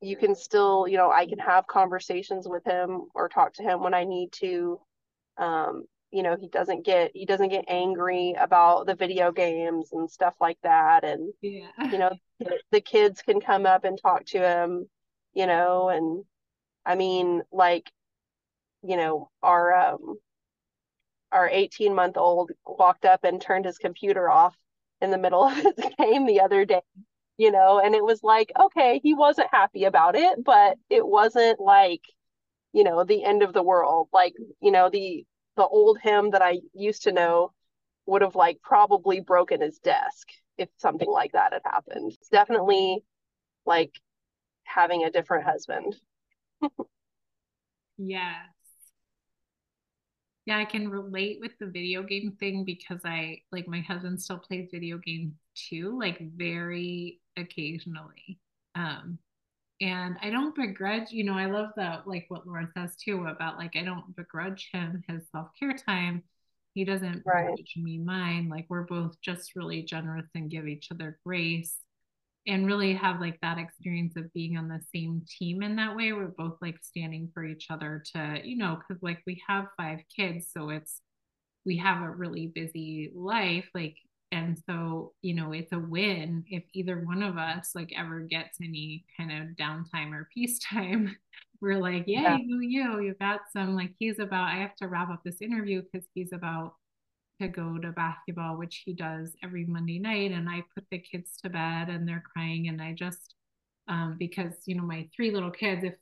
you 0.00 0.16
can 0.16 0.34
still, 0.34 0.86
you 0.88 0.96
know, 0.96 1.10
I 1.10 1.26
can 1.26 1.38
have 1.38 1.66
conversations 1.66 2.46
with 2.48 2.64
him 2.64 3.02
or 3.14 3.28
talk 3.28 3.54
to 3.54 3.62
him 3.62 3.80
when 3.80 3.94
I 3.94 4.04
need 4.04 4.32
to. 4.40 4.80
Um, 5.38 5.84
you 6.10 6.22
know, 6.22 6.36
he 6.38 6.48
doesn't 6.48 6.84
get 6.84 7.10
he 7.14 7.24
doesn't 7.24 7.48
get 7.48 7.64
angry 7.68 8.34
about 8.38 8.86
the 8.86 8.94
video 8.94 9.32
games 9.32 9.90
and 9.92 10.10
stuff 10.10 10.34
like 10.40 10.58
that. 10.62 11.04
And 11.04 11.32
yeah. 11.40 11.70
you 11.90 11.98
know, 11.98 12.12
the 12.70 12.80
kids 12.80 13.22
can 13.22 13.40
come 13.40 13.64
up 13.64 13.84
and 13.84 13.98
talk 14.00 14.26
to 14.26 14.38
him, 14.38 14.88
you 15.32 15.46
know, 15.46 15.88
and 15.88 16.24
I 16.84 16.96
mean, 16.96 17.42
like 17.50 17.90
you 18.82 18.96
know, 18.96 19.30
our 19.42 19.74
um, 19.74 20.16
our 21.32 21.48
18 21.48 21.94
month 21.94 22.16
old 22.16 22.50
walked 22.66 23.04
up 23.04 23.24
and 23.24 23.40
turned 23.40 23.64
his 23.64 23.78
computer 23.78 24.30
off 24.30 24.56
in 25.00 25.10
the 25.10 25.18
middle 25.18 25.44
of 25.46 25.54
his 25.56 25.74
game 25.98 26.26
the 26.26 26.40
other 26.40 26.64
day, 26.64 26.82
you 27.36 27.50
know, 27.50 27.80
and 27.80 27.94
it 27.94 28.04
was 28.04 28.22
like, 28.22 28.52
okay, 28.58 29.00
he 29.02 29.14
wasn't 29.14 29.48
happy 29.52 29.84
about 29.84 30.14
it, 30.16 30.42
but 30.44 30.76
it 30.90 31.06
wasn't 31.06 31.58
like, 31.60 32.02
you 32.72 32.84
know, 32.84 33.04
the 33.04 33.24
end 33.24 33.42
of 33.42 33.52
the 33.52 33.62
world. 33.62 34.08
Like, 34.12 34.34
you 34.60 34.70
know, 34.70 34.90
the 34.90 35.24
the 35.56 35.66
old 35.66 35.98
him 35.98 36.30
that 36.30 36.42
I 36.42 36.60
used 36.74 37.02
to 37.04 37.12
know 37.12 37.52
would 38.06 38.22
have 38.22 38.34
like 38.34 38.58
probably 38.62 39.20
broken 39.20 39.60
his 39.60 39.78
desk 39.78 40.28
if 40.58 40.68
something 40.78 41.08
like 41.08 41.32
that 41.32 41.52
had 41.52 41.62
happened. 41.64 42.12
It's 42.12 42.28
definitely 42.28 43.04
like 43.66 43.92
having 44.64 45.04
a 45.04 45.10
different 45.10 45.44
husband. 45.44 45.94
yeah, 47.98 48.42
yeah, 50.46 50.58
I 50.58 50.64
can 50.64 50.88
relate 50.88 51.38
with 51.40 51.52
the 51.58 51.66
video 51.66 52.02
game 52.02 52.36
thing 52.40 52.64
because 52.64 53.00
I 53.04 53.42
like 53.52 53.68
my 53.68 53.80
husband 53.80 54.20
still 54.20 54.38
plays 54.38 54.68
video 54.72 54.98
games 54.98 55.34
too, 55.54 55.98
like 55.98 56.20
very 56.36 57.20
occasionally. 57.36 58.38
Um 58.74 59.18
and 59.80 60.16
I 60.22 60.30
don't 60.30 60.54
begrudge, 60.54 61.10
you 61.10 61.24
know, 61.24 61.34
I 61.34 61.46
love 61.46 61.70
that 61.76 62.06
like 62.06 62.26
what 62.28 62.46
Laura 62.46 62.68
says 62.76 62.96
too 62.96 63.26
about 63.26 63.58
like 63.58 63.76
I 63.76 63.82
don't 63.82 64.14
begrudge 64.16 64.70
him 64.72 65.02
his 65.08 65.22
self-care 65.30 65.74
time. 65.74 66.22
He 66.74 66.84
doesn't 66.84 67.22
right. 67.24 67.48
begrudge 67.48 67.74
me 67.76 67.98
mine. 67.98 68.48
Like 68.48 68.66
we're 68.68 68.82
both 68.82 69.20
just 69.20 69.54
really 69.54 69.82
generous 69.82 70.26
and 70.34 70.50
give 70.50 70.66
each 70.66 70.88
other 70.90 71.18
grace 71.24 71.76
and 72.46 72.66
really 72.66 72.92
have 72.92 73.20
like 73.20 73.38
that 73.40 73.58
experience 73.58 74.14
of 74.16 74.32
being 74.32 74.56
on 74.56 74.68
the 74.68 74.80
same 74.94 75.22
team 75.38 75.62
in 75.62 75.76
that 75.76 75.94
way 75.94 76.12
we're 76.12 76.26
both 76.26 76.56
like 76.60 76.76
standing 76.82 77.30
for 77.32 77.44
each 77.44 77.66
other 77.70 78.02
to 78.12 78.38
you 78.44 78.56
know 78.56 78.76
because 78.76 79.02
like 79.02 79.20
we 79.26 79.40
have 79.46 79.66
five 79.76 80.00
kids 80.14 80.48
so 80.52 80.70
it's 80.70 81.00
we 81.64 81.76
have 81.76 82.02
a 82.02 82.10
really 82.10 82.48
busy 82.48 83.12
life 83.14 83.68
like 83.74 83.96
and 84.32 84.58
so 84.66 85.12
you 85.22 85.34
know 85.34 85.52
it's 85.52 85.72
a 85.72 85.78
win 85.78 86.42
if 86.48 86.64
either 86.72 86.98
one 87.04 87.22
of 87.22 87.36
us 87.36 87.70
like 87.74 87.92
ever 87.96 88.20
gets 88.20 88.58
any 88.60 89.04
kind 89.16 89.30
of 89.30 89.56
downtime 89.56 90.12
or 90.12 90.28
peace 90.34 90.58
time 90.70 91.14
we're 91.60 91.78
like 91.78 92.04
yay 92.08 92.22
yeah. 92.22 92.36
you 92.36 92.60
you 92.60 93.00
you 93.00 93.14
got 93.20 93.40
some 93.52 93.76
like 93.76 93.92
he's 93.98 94.18
about 94.18 94.48
i 94.48 94.56
have 94.56 94.74
to 94.74 94.88
wrap 94.88 95.10
up 95.10 95.22
this 95.24 95.40
interview 95.40 95.82
because 95.82 96.06
he's 96.14 96.32
about 96.32 96.74
to 97.42 97.48
go 97.48 97.78
to 97.78 97.92
basketball, 97.92 98.56
which 98.56 98.82
he 98.84 98.94
does 98.94 99.34
every 99.42 99.64
Monday 99.66 99.98
night. 99.98 100.32
And 100.32 100.48
I 100.48 100.62
put 100.74 100.84
the 100.90 100.98
kids 100.98 101.36
to 101.42 101.50
bed 101.50 101.88
and 101.88 102.06
they're 102.06 102.24
crying. 102.34 102.68
And 102.68 102.80
I 102.80 102.92
just, 102.92 103.34
um, 103.88 104.16
because, 104.18 104.54
you 104.66 104.76
know, 104.76 104.82
my 104.82 105.08
three 105.14 105.30
little 105.30 105.50
kids, 105.50 105.84
if, 105.84 105.94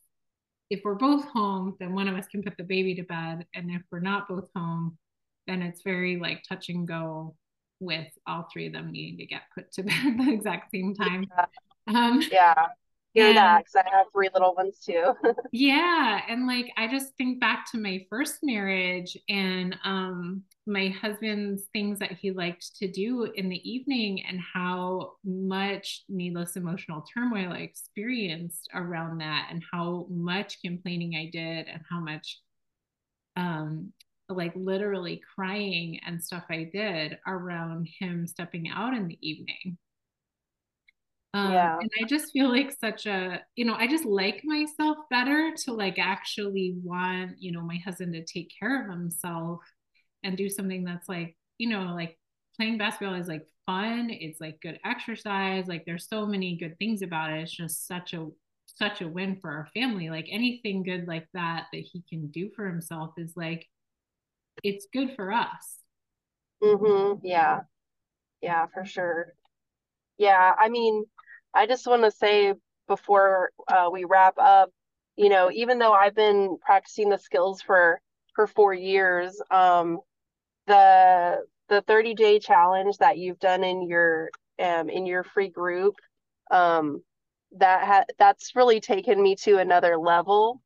if 0.71 0.81
we're 0.85 0.95
both 0.95 1.25
home, 1.25 1.77
then 1.81 1.95
one 1.95 2.09
of 2.09 2.17
us 2.17 2.29
can 2.29 2.43
put 2.43 2.57
the 2.57 2.65
baby 2.65 2.95
to 2.95 3.03
bed. 3.03 3.47
And 3.55 3.71
if 3.71 3.83
we're 3.91 4.01
not 4.01 4.29
both 4.29 4.49
home, 4.55 4.97
then 5.47 5.63
it's 5.63 5.83
very 5.83 6.17
like 6.17 6.45
touch 6.49 6.69
and 6.69 6.87
go 6.87 7.35
with 7.81 8.09
all 8.27 8.47
three 8.53 8.67
of 8.67 8.73
them 8.73 8.93
needing 8.93 9.19
to 9.19 9.27
get 9.27 9.43
put 9.55 9.73
to 9.73 9.83
bed 9.85 10.07
at 10.07 10.19
the 10.19 10.33
exact 10.33 10.71
same 10.71 10.95
time. 10.95 11.27
Yeah. 11.37 11.47
Um, 11.89 12.23
yeah 12.31 12.67
hear 13.13 13.29
and, 13.29 13.37
that 13.37 13.59
because 13.59 13.75
I 13.77 13.97
have 13.97 14.07
three 14.13 14.29
little 14.33 14.55
ones 14.55 14.79
too. 14.85 15.13
yeah. 15.53 16.21
And 16.29 16.47
like 16.47 16.73
I 16.77 16.89
just 16.89 17.17
think 17.17 17.41
back 17.41 17.71
to 17.73 17.79
my 17.79 18.07
first 18.09 18.39
marriage 18.43 19.17
and 19.29 19.77
um 19.85 20.43
my 20.71 20.89
husband's 20.89 21.65
things 21.73 21.99
that 21.99 22.13
he 22.13 22.31
liked 22.31 22.77
to 22.77 22.91
do 22.91 23.25
in 23.35 23.49
the 23.49 23.71
evening 23.71 24.25
and 24.27 24.41
how 24.41 25.13
much 25.25 26.05
needless 26.09 26.57
emotional 26.57 27.05
turmoil 27.13 27.53
I 27.53 27.59
experienced 27.59 28.69
around 28.73 29.19
that 29.19 29.49
and 29.51 29.63
how 29.73 30.07
much 30.09 30.59
complaining 30.65 31.17
I 31.17 31.29
did 31.31 31.67
and 31.67 31.83
how 31.91 32.01
much 32.01 32.41
um 33.37 33.93
like 34.29 34.53
literally 34.55 35.21
crying 35.35 36.01
and 36.07 36.23
stuff 36.23 36.45
I 36.49 36.71
did 36.73 37.19
around 37.27 37.89
him 37.99 38.27
stepping 38.27 38.71
out 38.71 38.95
in 38.95 39.09
the 39.09 39.19
evening 39.21 39.77
um, 41.33 41.53
yeah. 41.53 41.79
And 41.79 41.91
I 42.01 42.07
just 42.07 42.33
feel 42.33 42.51
like 42.51 42.77
such 42.81 43.07
a, 43.07 43.41
you 43.55 43.65
know, 43.65 43.75
I 43.75 43.87
just 43.87 44.05
like 44.05 44.43
myself 44.45 44.99
better 45.11 45.53
to 45.65 45.73
like 45.73 45.97
actually 45.99 46.75
want, 46.83 47.37
you 47.39 47.53
know, 47.53 47.63
my 47.63 47.77
husband 47.85 48.15
to 48.15 48.25
take 48.25 48.53
care 48.59 48.83
of 48.83 48.91
himself 48.91 49.61
and 50.23 50.37
do 50.37 50.49
something 50.49 50.85
that's 50.85 51.09
like, 51.09 51.37
you 51.59 51.69
know, 51.69 51.95
like 51.95 52.19
playing 52.57 52.79
basketball 52.79 53.15
is 53.15 53.29
like 53.29 53.47
fun. 53.67 54.09
It's 54.11 54.41
like 54.41 54.61
good 54.61 54.79
exercise. 54.85 55.67
Like 55.67 55.85
there's 55.85 56.09
so 56.09 56.27
many 56.27 56.57
good 56.57 56.79
things 56.79 57.03
about 57.03 57.33
it. 57.33 57.43
It's 57.43 57.53
just 57.53 57.87
such 57.87 58.15
a, 58.15 58.29
such 58.67 59.01
a 59.01 59.09
win 59.09 59.39
for 59.41 59.51
our 59.51 59.69
family. 59.75 60.11
Like 60.11 60.27
anything 60.31 60.83
good 60.83 61.07
like 61.09 61.27
that 61.35 61.67
that 61.73 61.79
he 61.79 62.03
can 62.09 62.29
do 62.29 62.51
for 62.55 62.67
himself 62.67 63.15
is 63.17 63.33
like, 63.37 63.69
it's 64.63 64.87
good 64.93 65.15
for 65.17 65.33
us. 65.33 65.79
Mm-hmm. 66.63 67.25
Yeah. 67.25 67.61
Yeah, 68.43 68.67
for 68.73 68.85
sure. 68.85 69.35
Yeah. 70.19 70.55
I 70.59 70.69
mean, 70.69 71.05
I 71.55 71.67
just 71.67 71.87
want 71.87 72.03
to 72.03 72.11
say 72.11 72.55
before 72.87 73.51
uh, 73.69 73.89
we 73.93 74.05
wrap 74.05 74.35
up, 74.39 74.71
you 75.17 75.29
know, 75.29 75.51
even 75.53 75.79
though 75.79 75.93
I've 75.93 76.15
been 76.15 76.59
practicing 76.65 77.11
the 77.11 77.19
skills 77.19 77.63
for 77.63 78.01
for 78.35 78.47
four 78.47 78.73
years, 78.73 79.41
um, 79.51 79.99
the 80.71 81.45
the 81.69 81.83
30 81.83 82.15
day 82.15 82.39
challenge 82.39 82.99
that 82.99 83.19
you've 83.19 83.39
done 83.39 83.65
in 83.65 83.89
your 83.89 84.31
um, 84.59 84.89
in 84.89 85.07
your 85.07 85.25
free 85.25 85.49
group, 85.49 85.97
um, 86.51 87.03
that 87.59 87.85
ha- 87.85 88.05
that's 88.19 88.55
really 88.57 88.81
taken 88.81 89.23
me 89.23 89.37
to 89.37 89.59
another 89.59 89.97
level. 89.99 90.63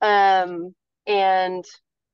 Um, 0.00 0.74
and 1.06 1.64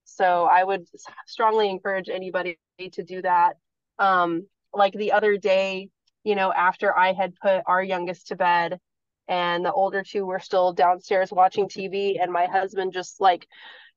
so 0.04 0.44
I 0.44 0.64
would 0.64 0.86
strongly 1.26 1.70
encourage 1.70 2.08
anybody 2.08 2.58
to 2.92 3.02
do 3.04 3.22
that. 3.22 3.54
Um, 3.98 4.46
like 4.72 4.94
the 4.94 5.12
other 5.12 5.36
day, 5.36 5.88
you 6.24 6.34
know, 6.34 6.52
after 6.52 6.96
I 6.96 7.12
had 7.12 7.34
put 7.36 7.62
our 7.66 7.82
youngest 7.82 8.28
to 8.28 8.36
bed 8.36 8.78
and 9.28 9.64
the 9.64 9.72
older 9.72 10.02
two 10.02 10.26
were 10.26 10.40
still 10.40 10.72
downstairs 10.72 11.32
watching 11.32 11.68
TV 11.68 12.18
and 12.20 12.32
my 12.32 12.46
husband 12.46 12.92
just 12.92 13.20
like, 13.20 13.46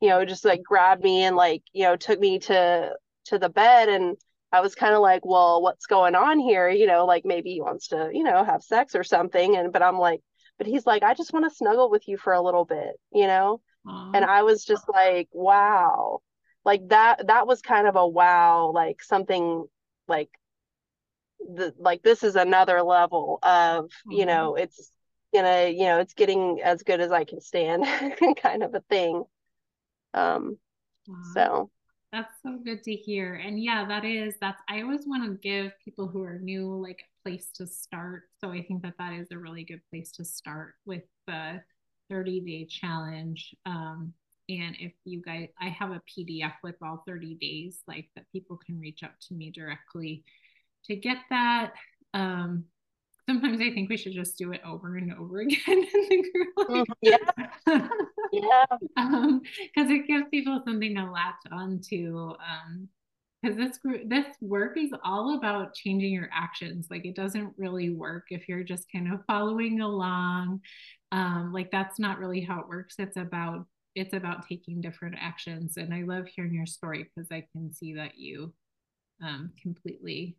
you 0.02 0.10
know, 0.10 0.26
just 0.26 0.46
like 0.46 0.64
grabbed 0.64 1.04
me 1.04 1.24
and 1.24 1.36
like, 1.36 1.64
you 1.74 1.84
know, 1.84 1.96
took 1.96 2.20
me 2.20 2.40
to 2.40 2.94
to 3.26 3.40
the 3.40 3.50
bed 3.50 3.90
and 3.90 4.18
I 4.54 4.62
was 4.62 4.76
kind 4.76 4.94
of 4.94 5.02
like, 5.02 5.26
well, 5.26 5.64
what's 5.64 5.88
going 5.88 6.14
on 6.14 6.38
here? 6.38 6.70
You 6.70 6.86
know, 6.86 7.08
like 7.08 7.26
maybe 7.26 7.54
he 7.54 7.62
wants 7.62 7.88
to, 7.88 8.12
you 8.14 8.24
know, 8.24 8.44
have 8.44 8.62
sex 8.62 8.94
or 8.94 9.04
something. 9.04 9.58
And 9.58 9.74
but 9.74 9.82
I'm 9.82 9.98
like, 9.98 10.22
but 10.60 10.68
he's 10.68 10.86
like, 10.86 11.02
I 11.02 11.16
just 11.16 11.34
want 11.34 11.50
to 11.50 11.56
snuggle 11.56 11.90
with 11.90 12.08
you 12.08 12.18
for 12.18 12.34
a 12.34 12.42
little 12.42 12.64
bit, 12.64 13.00
you 13.12 13.26
know? 13.26 13.62
Aww. 13.88 14.12
And 14.14 14.24
I 14.24 14.44
was 14.44 14.64
just 14.64 14.88
like, 14.88 15.28
wow. 15.32 16.20
Like 16.64 16.88
that 16.90 17.28
that 17.28 17.48
was 17.48 17.62
kind 17.62 17.88
of 17.88 17.96
a 17.96 18.08
wow, 18.08 18.72
like 18.74 19.02
something 19.02 19.66
like 20.08 20.30
the 21.40 21.74
like 21.80 22.04
this 22.04 22.24
is 22.24 22.36
another 22.36 22.84
level 22.84 23.40
of, 23.42 23.86
mm-hmm. 23.86 24.12
you 24.12 24.26
know, 24.28 24.56
it's 24.56 24.92
gonna, 25.34 25.70
you 25.70 25.86
know, 25.86 26.00
it's 26.00 26.14
getting 26.14 26.62
as 26.64 26.84
good 26.84 27.02
as 27.02 27.12
I 27.12 27.24
can 27.24 27.42
stand 27.42 27.86
kind 28.38 28.62
of 28.62 28.76
a 28.76 28.82
thing. 28.82 29.24
Um 30.14 30.58
wow. 31.08 31.22
so 31.34 31.72
that's 32.14 32.36
so 32.44 32.60
good 32.64 32.84
to 32.84 32.94
hear. 32.94 33.34
And 33.34 33.62
yeah, 33.62 33.86
that 33.88 34.06
is, 34.06 34.36
that's, 34.40 34.62
I 34.70 34.84
always 34.84 35.08
want 35.08 35.24
to 35.24 35.50
give 35.50 35.72
people 35.84 36.08
who 36.08 36.22
are 36.22 36.38
new 36.38 36.80
like 36.80 37.00
a 37.02 37.28
place 37.28 37.48
to 37.56 37.66
start. 37.66 38.24
So 38.40 38.52
I 38.52 38.62
think 38.62 38.84
that 38.84 38.94
that 39.00 39.14
is 39.14 39.32
a 39.32 39.38
really 39.40 39.64
good 39.64 39.82
place 39.90 40.12
to 40.14 40.24
start 40.24 40.76
with 40.86 41.02
the 41.26 41.60
30 42.12 42.40
day 42.42 42.68
challenge. 42.70 43.56
Um, 43.66 44.14
and 44.48 44.76
if 44.80 44.94
you 45.06 45.24
guys, 45.24 45.50
I 45.60 45.70
have 45.70 45.90
a 45.90 46.02
PDF 46.08 46.54
with 46.64 46.76
all 46.84 47.04
30 47.08 47.36
days, 47.42 47.80
like 47.88 48.10
that 48.16 48.32
people 48.32 48.60
can 48.64 48.80
reach 48.80 49.02
out 49.02 49.20
to 49.30 49.34
me 49.34 49.50
directly 49.50 50.24
to 50.86 50.96
get 50.96 51.18
that. 51.32 51.72
Um, 52.14 52.66
sometimes 53.28 53.60
I 53.60 53.72
think 53.72 53.90
we 53.90 53.98
should 53.98 54.14
just 54.14 54.38
do 54.38 54.52
it 54.52 54.62
over 54.64 54.98
and 54.98 55.16
over 55.16 55.40
again 55.42 55.58
in 55.68 56.10
the 56.10 56.32
group. 56.32 56.86
Mm-hmm. 57.66 57.88
yeah. 58.34 58.66
yeah. 58.70 58.78
Um, 58.98 59.42
because 59.76 59.90
it 59.92 60.08
gives 60.08 60.26
people 60.32 60.62
something 60.66 60.96
to 60.96 61.12
latch 61.12 61.36
onto. 61.52 62.30
Um, 62.32 62.90
because 63.44 63.58
this 63.58 63.78
group 63.78 64.10
this 64.10 64.26
work 64.42 64.78
is 64.78 64.92
all 65.04 65.38
about 65.38 65.74
changing 65.74 66.14
your 66.14 66.30
actions 66.34 66.88
like 66.90 67.06
it 67.06 67.16
doesn't 67.16 67.54
really 67.58 67.90
work 67.90 68.26
if 68.30 68.48
you're 68.48 68.64
just 68.64 68.86
kind 68.92 69.12
of 69.12 69.20
following 69.28 69.82
along 69.82 70.62
um 71.12 71.52
like 71.54 71.70
that's 71.72 72.00
not 72.00 72.20
really 72.20 72.42
how 72.42 72.60
it 72.60 72.68
works 72.68 72.96
it's 73.00 73.18
about 73.18 73.66
it's 73.96 74.14
about 74.14 74.48
taking 74.48 74.82
different 74.82 75.16
actions 75.20 75.78
and 75.78 75.94
i 75.94 76.02
love 76.04 76.26
hearing 76.28 76.54
your 76.54 76.66
story 76.66 77.04
because 77.04 77.30
i 77.32 77.46
can 77.52 77.72
see 77.74 77.94
that 77.94 78.18
you 78.18 78.54
um 79.22 79.52
completely 79.62 80.38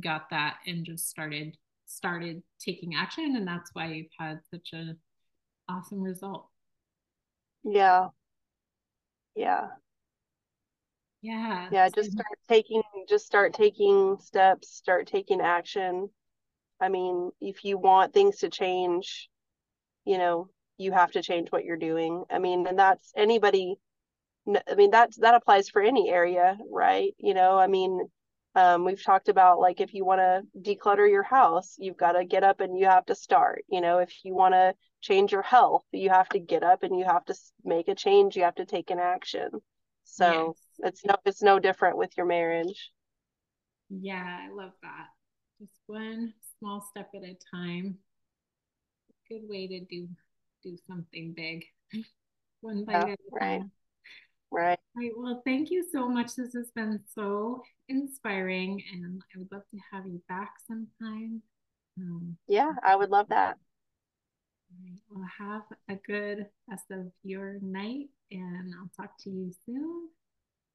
got 0.00 0.28
that 0.30 0.56
and 0.66 0.84
just 0.84 1.08
started 1.08 1.56
started 1.86 2.42
taking 2.58 2.94
action 2.94 3.34
and 3.36 3.46
that's 3.46 3.70
why 3.72 3.86
you've 3.86 4.06
had 4.18 4.38
such 4.50 4.70
an 4.72 4.96
awesome 5.68 6.00
result 6.00 6.48
yeah. 7.64 8.08
Yeah. 9.34 9.68
Yeah 11.22 11.68
yeah 11.70 11.88
just 11.88 12.10
start 12.12 12.38
taking 12.48 12.82
just 13.08 13.26
start 13.26 13.54
taking 13.54 14.16
steps 14.20 14.68
start 14.68 15.06
taking 15.06 15.40
action. 15.40 16.08
I 16.80 16.88
mean 16.88 17.30
if 17.40 17.64
you 17.64 17.78
want 17.78 18.12
things 18.12 18.38
to 18.38 18.50
change 18.50 19.28
you 20.04 20.18
know 20.18 20.48
you 20.78 20.92
have 20.92 21.12
to 21.12 21.22
change 21.22 21.50
what 21.50 21.64
you're 21.64 21.76
doing. 21.76 22.24
I 22.30 22.38
mean 22.38 22.66
and 22.66 22.78
that's 22.78 23.12
anybody 23.16 23.76
i 24.68 24.74
mean 24.74 24.90
that 24.92 25.10
that 25.18 25.34
applies 25.34 25.68
for 25.68 25.82
any 25.82 26.10
area 26.10 26.58
right? 26.70 27.14
You 27.18 27.34
know 27.34 27.58
i 27.58 27.66
mean 27.68 28.08
um, 28.54 28.84
we've 28.84 29.02
talked 29.02 29.28
about 29.28 29.60
like 29.60 29.80
if 29.80 29.94
you 29.94 30.04
want 30.04 30.20
to 30.20 30.42
declutter 30.60 31.08
your 31.08 31.22
house, 31.22 31.76
you've 31.78 31.96
got 31.96 32.12
to 32.12 32.24
get 32.24 32.44
up 32.44 32.60
and 32.60 32.78
you 32.78 32.86
have 32.86 33.06
to 33.06 33.14
start. 33.14 33.64
You 33.68 33.80
know, 33.80 33.98
if 33.98 34.12
you 34.24 34.34
want 34.34 34.54
to 34.54 34.74
change 35.00 35.32
your 35.32 35.42
health, 35.42 35.84
you 35.92 36.10
have 36.10 36.28
to 36.30 36.38
get 36.38 36.62
up 36.62 36.82
and 36.82 36.98
you 36.98 37.04
have 37.04 37.24
to 37.26 37.34
make 37.64 37.88
a 37.88 37.94
change. 37.94 38.36
You 38.36 38.44
have 38.44 38.56
to 38.56 38.66
take 38.66 38.90
an 38.90 38.98
action. 38.98 39.48
So 40.04 40.54
yes. 40.80 40.90
it's 40.90 41.04
no 41.04 41.14
it's 41.24 41.42
no 41.42 41.58
different 41.58 41.96
with 41.96 42.10
your 42.16 42.26
marriage. 42.26 42.92
Yeah, 43.88 44.22
I 44.24 44.52
love 44.54 44.72
that. 44.82 45.06
Just 45.60 45.72
one 45.86 46.34
small 46.58 46.86
step 46.90 47.10
at 47.14 47.22
a 47.22 47.36
time. 47.54 47.98
Good 49.28 49.42
way 49.48 49.66
to 49.68 49.80
do 49.80 50.08
do 50.62 50.76
something 50.86 51.32
big. 51.34 51.64
one 52.60 52.84
bite 52.84 52.92
yeah, 52.92 53.02
at 53.04 53.08
a 53.08 53.16
right. 53.32 53.58
time. 53.60 53.70
Right. 54.52 54.78
Right. 54.94 55.12
Well, 55.16 55.42
thank 55.46 55.70
you 55.70 55.86
so 55.90 56.08
much. 56.08 56.36
This 56.36 56.52
has 56.52 56.70
been 56.74 57.00
so 57.14 57.62
inspiring, 57.88 58.82
and 58.92 59.22
I 59.34 59.38
would 59.38 59.50
love 59.50 59.62
to 59.70 59.78
have 59.90 60.06
you 60.06 60.22
back 60.28 60.52
sometime. 60.66 61.42
Um, 61.98 62.36
yeah, 62.46 62.72
I 62.82 62.96
would 62.96 63.10
love 63.10 63.28
that. 63.30 63.58
Right. 64.82 64.98
Well, 65.10 65.28
have 65.38 65.62
a 65.88 65.94
good 66.06 66.46
rest 66.68 66.90
of 66.90 67.12
your 67.22 67.58
night, 67.62 68.08
and 68.30 68.74
I'll 68.78 68.90
talk 68.96 69.16
to 69.20 69.30
you 69.30 69.52
soon. 69.64 70.08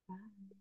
Bye. 0.10 0.58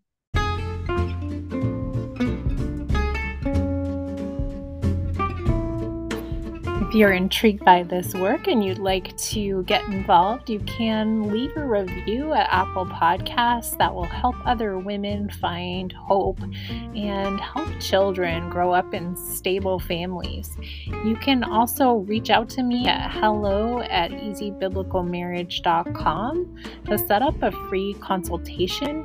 If 6.87 6.94
you're 6.94 7.14
intrigued 7.14 7.64
by 7.64 7.83
this 7.83 8.14
work 8.14 8.46
and 8.46 8.64
you'd 8.64 8.79
like 8.79 9.16
to 9.16 9.64
get 9.64 9.85
involved, 9.87 10.49
you 10.49 10.61
can 10.61 11.33
leave 11.33 11.51
a 11.57 11.66
review 11.66 12.33
at 12.33 12.49
Apple 12.49 12.87
Podcasts 12.87 13.77
that 13.79 13.92
will 13.92 14.05
help 14.05 14.37
other 14.46 14.79
women 14.79 15.29
find 15.29 15.92
hope 15.92 16.38
and 16.70 17.40
help 17.40 17.68
children 17.81 18.49
grow 18.51 18.70
up 18.70 18.94
in 18.94 19.16
stable 19.16 19.81
families. 19.81 20.57
You 20.87 21.16
can 21.16 21.42
also 21.42 21.94
reach 21.94 22.31
out 22.31 22.49
to 22.51 22.62
me 22.62 22.87
at 22.87 23.11
hello 23.11 23.81
at 23.81 24.12
easybiblicalmarriage.com 24.12 26.57
to 26.85 26.99
set 26.99 27.20
up 27.20 27.42
a 27.42 27.51
free 27.68 27.94
consultation 27.94 29.05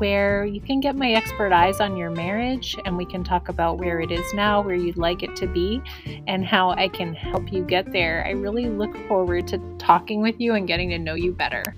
where 0.00 0.46
you 0.46 0.60
can 0.60 0.80
get 0.80 0.96
my 0.96 1.12
expert 1.12 1.52
eyes 1.52 1.78
on 1.78 1.96
your 1.96 2.10
marriage 2.10 2.74
and 2.84 2.96
we 2.96 3.04
can 3.04 3.22
talk 3.22 3.50
about 3.50 3.78
where 3.78 4.00
it 4.00 4.10
is 4.10 4.32
now, 4.32 4.62
where 4.62 4.74
you'd 4.74 4.96
like 4.96 5.22
it 5.22 5.36
to 5.36 5.46
be, 5.46 5.82
and 6.26 6.44
how 6.44 6.70
I 6.70 6.88
can 6.88 7.14
help 7.14 7.52
you 7.52 7.62
get 7.62 7.92
there. 7.92 8.24
I 8.26 8.30
really 8.30 8.66
look 8.66 8.96
forward 9.06 9.46
to 9.48 9.58
talking 9.78 10.22
with 10.22 10.40
you 10.40 10.54
and 10.54 10.66
getting 10.66 10.88
to 10.88 10.98
know 10.98 11.14
you 11.14 11.32
better. 11.32 11.76